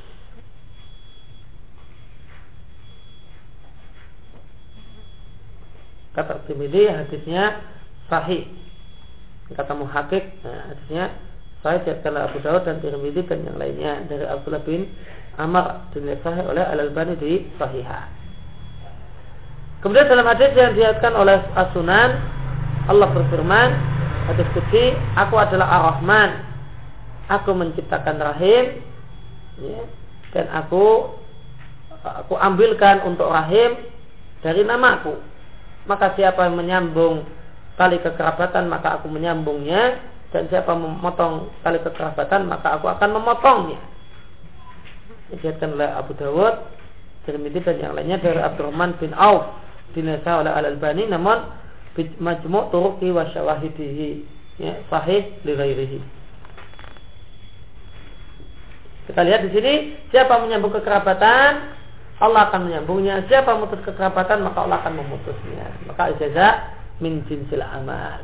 [6.13, 7.57] Kata Tirmidzi hadisnya
[8.05, 8.45] sahih.
[9.57, 11.05] Kata muhakik nah, hadisnya
[11.63, 14.91] sahih kata Abu Dawud dan Tirmidzi dan yang lainnya dari Abdullah bin
[15.39, 18.05] Amr dinilai sahih oleh Al Albani di Sahihah.
[19.79, 22.09] Kemudian dalam hadis yang dilihatkan oleh As-Sunan
[22.87, 23.69] Allah berfirman
[24.31, 26.29] hadis kutsi aku adalah Ar-Rahman
[27.31, 28.83] aku menciptakan rahim
[29.59, 29.81] ya,
[30.35, 31.15] dan aku
[32.03, 33.79] aku ambilkan untuk rahim
[34.43, 35.15] dari namaku
[35.87, 37.23] maka siapa yang menyambung
[37.79, 39.99] tali kekerabatan maka aku menyambungnya
[40.33, 43.79] dan siapa memotong tali kekerabatan maka aku akan memotongnya
[45.29, 46.55] dikatakan oleh Abu Dawud
[47.23, 49.53] Tirmidzi dan yang lainnya dari Abdurrahman bin Auf
[49.93, 51.37] dinasa oleh Al Albani namun
[51.95, 54.09] majmu' turuqi wa syawahidihi
[54.57, 55.99] ya, sahih li ghairihi
[59.07, 59.73] kita lihat di sini
[60.09, 61.73] siapa menyambung kekerabatan
[62.23, 63.27] Allah akan menyambungnya.
[63.27, 65.67] Siapa memutus kekerabatan maka Allah akan memutusnya.
[65.89, 66.71] Maka ijazah
[67.03, 68.23] min jinsil amal.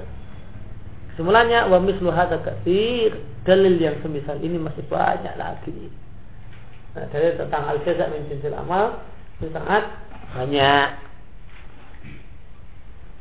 [1.20, 3.20] Semulanya wa mislu hadza katsir.
[3.44, 5.92] Dalil yang semisal ini masih banyak lagi.
[6.96, 9.04] Nah, dalil tentang al jaza min jinsil amal
[9.36, 9.84] itu sangat
[10.32, 10.88] banyak.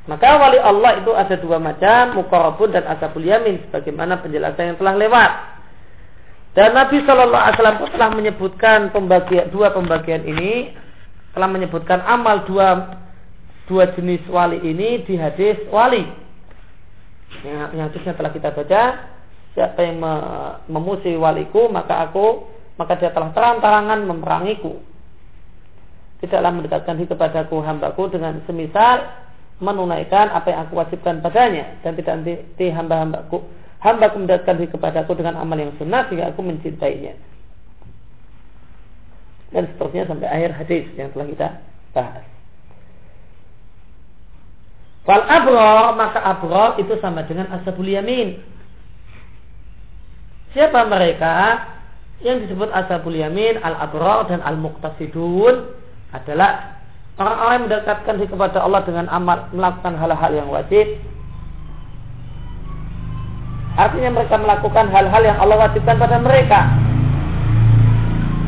[0.07, 4.95] Maka wali Allah itu ada dua macam, mukarabun dan asabul yamin, sebagaimana penjelasan yang telah
[4.95, 5.31] lewat.
[6.55, 10.73] Dan Nabi Shallallahu Alaihi Wasallam telah menyebutkan pembagian dua pembagian ini
[11.35, 12.99] telah menyebutkan amal dua
[13.69, 16.28] dua jenis wali ini di hadis wali.
[17.45, 18.83] Yang, yang telah kita baca.
[19.57, 19.99] Siapa yang
[20.71, 22.47] memusuhi waliku maka aku
[22.79, 24.79] maka dia telah terang-terangan memerangiku.
[26.23, 29.27] Tidaklah mendekatkan diri kepadaku hambaku dengan semisal
[29.59, 33.43] menunaikan apa yang aku wajibkan padanya dan tidak nanti hamba-hambaku
[33.83, 37.15] hamba mendekatkan diri kepadaku dengan amal yang sunnah sehingga aku mencintainya.
[39.49, 41.49] Dan seterusnya sampai akhir hadis yang telah kita
[41.97, 42.38] bahas.
[45.09, 48.45] Fal abro maka abro itu sama dengan ashabul yamin.
[50.53, 51.65] Siapa mereka
[52.21, 55.73] yang disebut ashabul yamin, al abro dan al muqtasidun
[56.13, 56.77] adalah
[57.17, 61.01] orang-orang yang mendekatkan diri kepada Allah dengan amal melakukan hal-hal yang wajib
[63.79, 66.67] Artinya mereka melakukan hal-hal yang Allah wajibkan pada mereka.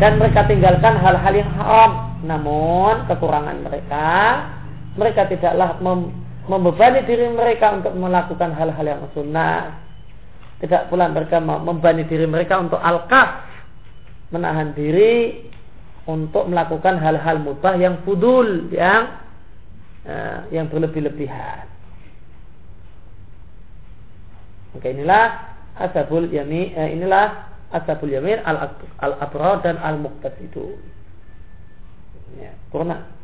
[0.03, 2.19] Dan mereka tinggalkan hal-hal yang haram.
[2.27, 4.11] Namun kekurangan mereka,
[4.99, 5.79] mereka tidaklah
[6.51, 9.79] membebani diri mereka untuk melakukan hal-hal yang sunnah.
[10.59, 13.47] Tidak pula mereka membebani diri mereka untuk al-kaf.
[14.35, 15.47] Menahan diri
[16.11, 19.15] untuk melakukan hal-hal mubah yang fudul, yang
[20.07, 21.71] uh, yang berlebih-lebihan.
[24.75, 25.25] Maka inilah
[25.79, 29.99] asabul yamin eh, inilah asabul yamin al al dan al
[30.43, 30.79] itu.
[32.39, 33.20] Ya, kurna.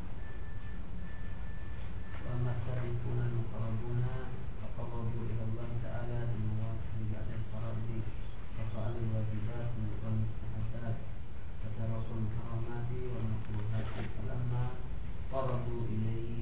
[15.45, 16.37] إليه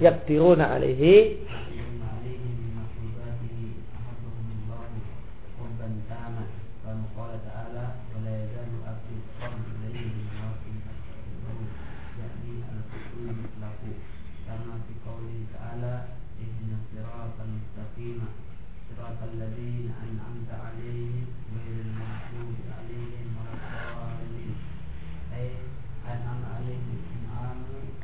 [0.00, 1.36] يقدرون عليه.
[19.32, 19.92] الذين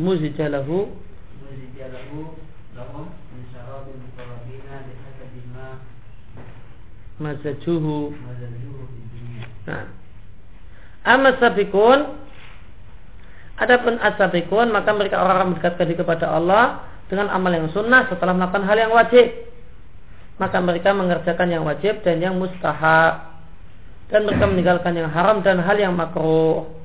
[0.00, 0.88] muzija lahu
[2.72, 5.68] lahum min syarabil muqarrabina bihasabi ma
[7.20, 8.16] mazajuhu.
[8.16, 8.82] mazajuhu
[9.68, 9.84] nah.
[11.04, 12.16] Amma sabikun
[13.60, 18.64] Adapun asabikun maka mereka orang-orang mendekatkan diri kepada Allah dengan amal yang sunnah setelah melakukan
[18.64, 19.28] hal yang wajib.
[20.40, 23.36] Maka mereka mengerjakan yang wajib dan yang mustahab.
[24.08, 26.79] Dan mereka meninggalkan yang haram dan hal yang makruh.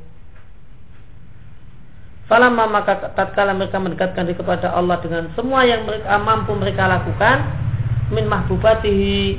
[2.25, 7.37] Falamma maka tatkala mereka mendekatkan diri kepada Allah dengan semua yang mereka mampu mereka lakukan
[8.09, 9.37] min mahbubatihi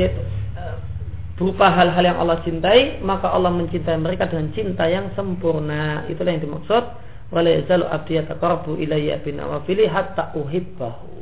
[0.00, 0.20] yaitu
[0.56, 0.76] eh,
[1.36, 6.08] berupa hal-hal yang Allah cintai maka Allah mencintai mereka dengan cinta yang sempurna.
[6.08, 6.84] Itulah yang dimaksud
[7.28, 8.16] wala yazalu abdi
[8.80, 11.20] ilayya bin nawafili hatta uhibbahu.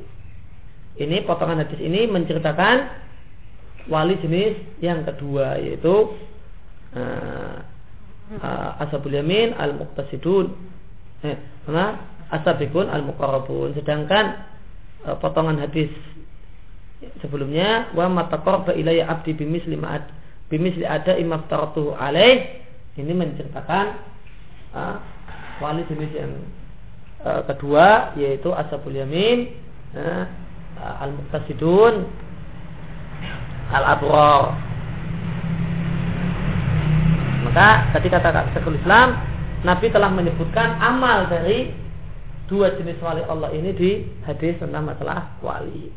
[1.03, 3.03] Ini potongan hadis ini menceritakan
[3.91, 6.15] wali jenis yang kedua yaitu
[6.95, 7.72] uh,
[8.41, 10.55] uh, ashabul yamin al muqtasidun
[11.27, 11.37] eh,
[11.69, 12.01] mana
[12.33, 14.47] asabikun al muqarrabun sedangkan
[15.05, 15.93] uh, potongan hadis
[17.19, 20.07] sebelumnya wa mataqarraba ilayya abdi bimisli ma'ad
[20.53, 22.61] bimisli ada imaftaratuhu alaih.
[22.93, 23.87] Ini menceritakan
[24.77, 24.97] uh,
[25.65, 26.33] wali jenis yang
[27.25, 29.49] uh, kedua yaitu ashabul yamin
[29.97, 30.29] uh,
[30.77, 32.05] al muqtasidun
[33.73, 34.72] al abrar
[37.53, 39.13] maka ketika kata Syekhul Islam,
[39.61, 41.69] Nabi telah menyebutkan amal dari
[42.49, 45.93] dua jenis wali Allah ini di hadis tentang masalah wali.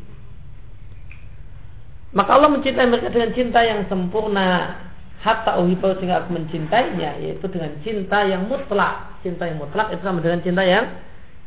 [2.12, 4.84] Maka Allah mencintai mereka dengan cinta yang sempurna.
[5.24, 9.16] Hatta uhibau sehingga aku mencintainya yaitu dengan cinta yang mutlak.
[9.24, 10.92] Cinta yang mutlak itu sama dengan cinta yang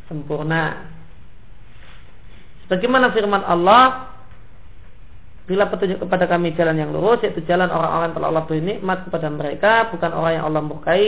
[0.10, 0.90] sempurna.
[2.66, 4.09] Sebagaimana firman Allah
[5.50, 9.34] Bila petunjuk kepada kami jalan yang lurus yaitu jalan orang-orang telah Allah beri nikmat kepada
[9.34, 11.06] mereka bukan orang yang Allah murkai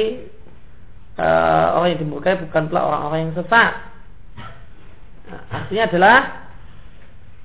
[1.22, 3.74] uh, orang yang dimurkai bukan pula orang-orang yang sesat.
[5.30, 6.18] Nah, artinya adalah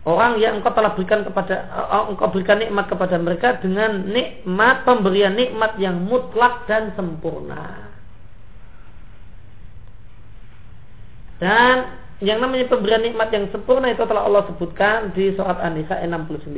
[0.09, 5.37] orang yang engkau telah berikan kepada uh, engkau berikan nikmat kepada mereka dengan nikmat pemberian
[5.37, 7.93] nikmat yang mutlak dan sempurna.
[11.37, 16.49] Dan yang namanya pemberian nikmat yang sempurna itu telah Allah sebutkan di surat An-Nisa 69.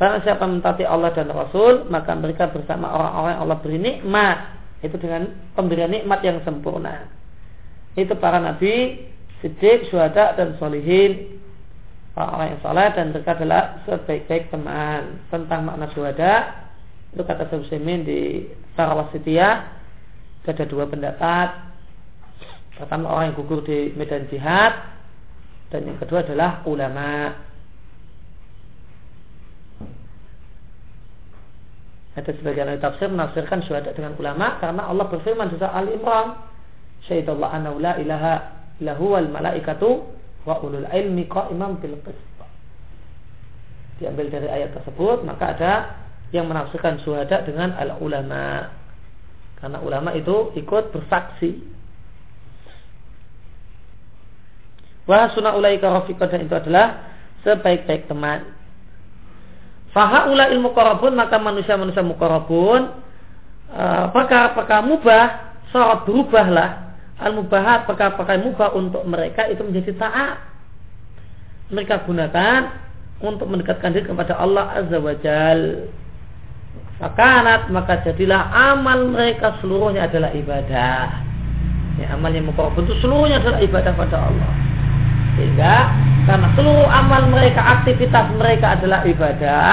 [0.00, 4.38] Barang siapa mentaati Allah dan Rasul, maka mereka bersama orang-orang yang Allah beri nikmat.
[4.80, 7.12] Itu dengan pemberian nikmat yang sempurna.
[7.98, 9.04] Itu para nabi,
[9.44, 11.36] siddiq, syuhada, dan solihin.
[12.16, 15.18] Orang-orang yang soleh dan mereka adalah sebaik-baik teman.
[15.28, 16.34] Tentang makna syuhada,
[17.12, 19.76] itu kata Sebusaimin di Sarawasitiyah.
[20.48, 21.67] Ada dua pendapat
[22.78, 24.70] Pertama orang yang gugur di medan jihad
[25.74, 27.34] dan yang kedua adalah ulama.
[32.14, 36.26] Ada sebagian ahli tafsir menafsirkan syuhada dengan ulama karena Allah berfirman di surah Al Imran,
[37.06, 38.34] "Syahidallahu annahu la ilaha
[38.82, 40.06] illahu wal malaikatu
[40.46, 42.26] wa ulul ilmi qa'iman bil qist."
[43.98, 45.72] Diambil dari ayat tersebut, maka ada
[46.30, 48.70] yang menafsirkan syuhada dengan al ulama.
[49.58, 51.77] Karena ulama itu ikut bersaksi
[55.08, 57.08] Wa sunnah ulaika dan itu adalah
[57.40, 58.44] sebaik-baik teman.
[59.96, 62.92] Fahaula ilmu korabun maka manusia-manusia mukorabun
[63.72, 65.24] eh, perkara-perkara mubah
[65.72, 66.70] syarat berubahlah
[67.18, 70.36] al mubahat perkara-perkara mubah untuk mereka itu menjadi taat.
[71.72, 72.60] Mereka gunakan
[73.24, 75.88] untuk mendekatkan diri kepada Allah Azza wa Jal.
[77.00, 81.06] Makanat maka jadilah amal mereka seluruhnya adalah ibadah.
[81.96, 84.52] Ya, amal yang mukorabun itu seluruhnya adalah ibadah pada Allah.
[85.38, 85.74] Sehingga
[86.26, 89.72] karena seluruh amal mereka, aktivitas mereka adalah ibadah,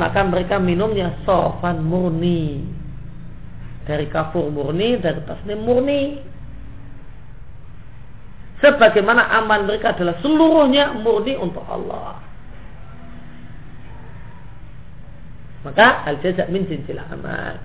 [0.00, 2.64] maka mereka minumnya sofan murni.
[3.84, 6.24] Dari kafur murni, dari taslim murni.
[8.64, 12.16] Sebagaimana amal mereka adalah seluruhnya murni untuk Allah.
[15.68, 17.60] Maka al-jaza min jinsil amal.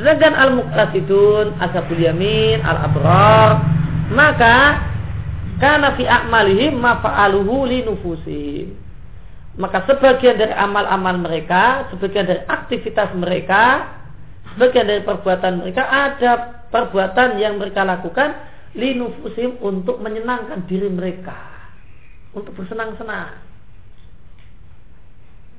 [0.00, 3.62] Sedangkan al-muqtasidun, ashabul yamin, al-abrar,
[4.10, 4.80] maka
[5.58, 8.78] karena fi a'malihim ma fa'aluhu li nufusihim.
[9.58, 13.90] Maka sebagian dari amal-amal mereka, sebagian dari aktivitas mereka,
[14.54, 18.38] sebagian dari perbuatan mereka ada perbuatan yang mereka lakukan
[18.78, 21.34] li nufusihim untuk menyenangkan diri mereka.
[22.38, 23.50] Untuk bersenang-senang.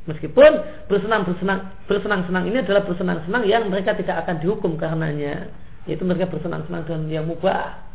[0.08, 0.52] Meskipun
[0.88, 5.52] bersenang-bersenang bersenang-senang ini adalah bersenang-senang yang mereka tidak akan dihukum karenanya.
[5.92, 7.89] Yaitu mereka bersenang-senang dengan yang mubah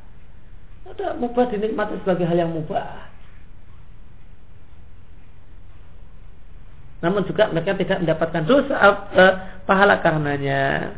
[0.84, 3.08] ada mubah dinikmati sebagai hal yang mubah.
[7.04, 8.76] Namun juga mereka tidak mendapatkan dosa
[9.12, 9.34] eh,
[9.68, 10.92] pahala karenanya.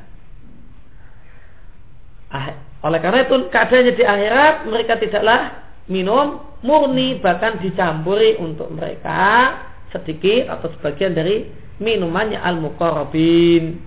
[2.31, 5.41] Ah, oleh karena itu keadaannya di akhirat mereka tidaklah
[5.87, 9.55] minum murni bahkan dicampuri untuk mereka
[9.95, 11.47] sedikit atau sebagian dari
[11.79, 13.79] minumannya al-muqarrabin.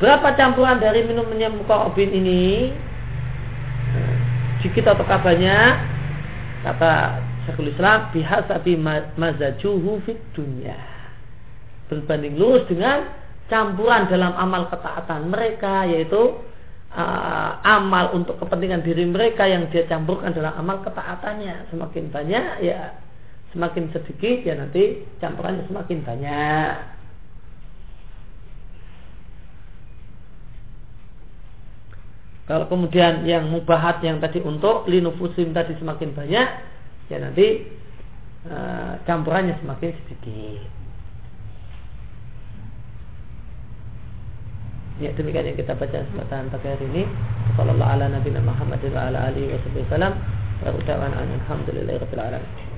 [0.00, 2.74] Berapa campuran dari minumannya mukorobin ini?
[4.62, 5.72] Sedikit atau banyak?
[6.62, 8.78] Kata Syekhul Islam bihasabi
[9.18, 10.78] mazajuhu fit dunya.
[11.90, 13.10] Berbanding lurus dengan
[13.50, 16.38] campuran dalam amal ketaatan mereka yaitu
[16.94, 22.96] uh, amal untuk kepentingan diri mereka yang dia campurkan dalam amal ketaatannya semakin banyak ya
[23.52, 26.72] semakin sedikit ya nanti campurannya semakin banyak
[32.50, 36.48] kalau kemudian yang mubahat yang tadi untuk linufusim tadi semakin banyak
[37.10, 37.70] ya nanti
[38.50, 40.82] uh, campurannya semakin sedikit
[45.00, 47.02] Ya demikian yang kita baca kesempatan pagi hari ini.
[47.58, 50.14] Sallallahu ala nabiyina Muhammad wa ala alihi wasallam.
[50.62, 52.71] Wa alamin.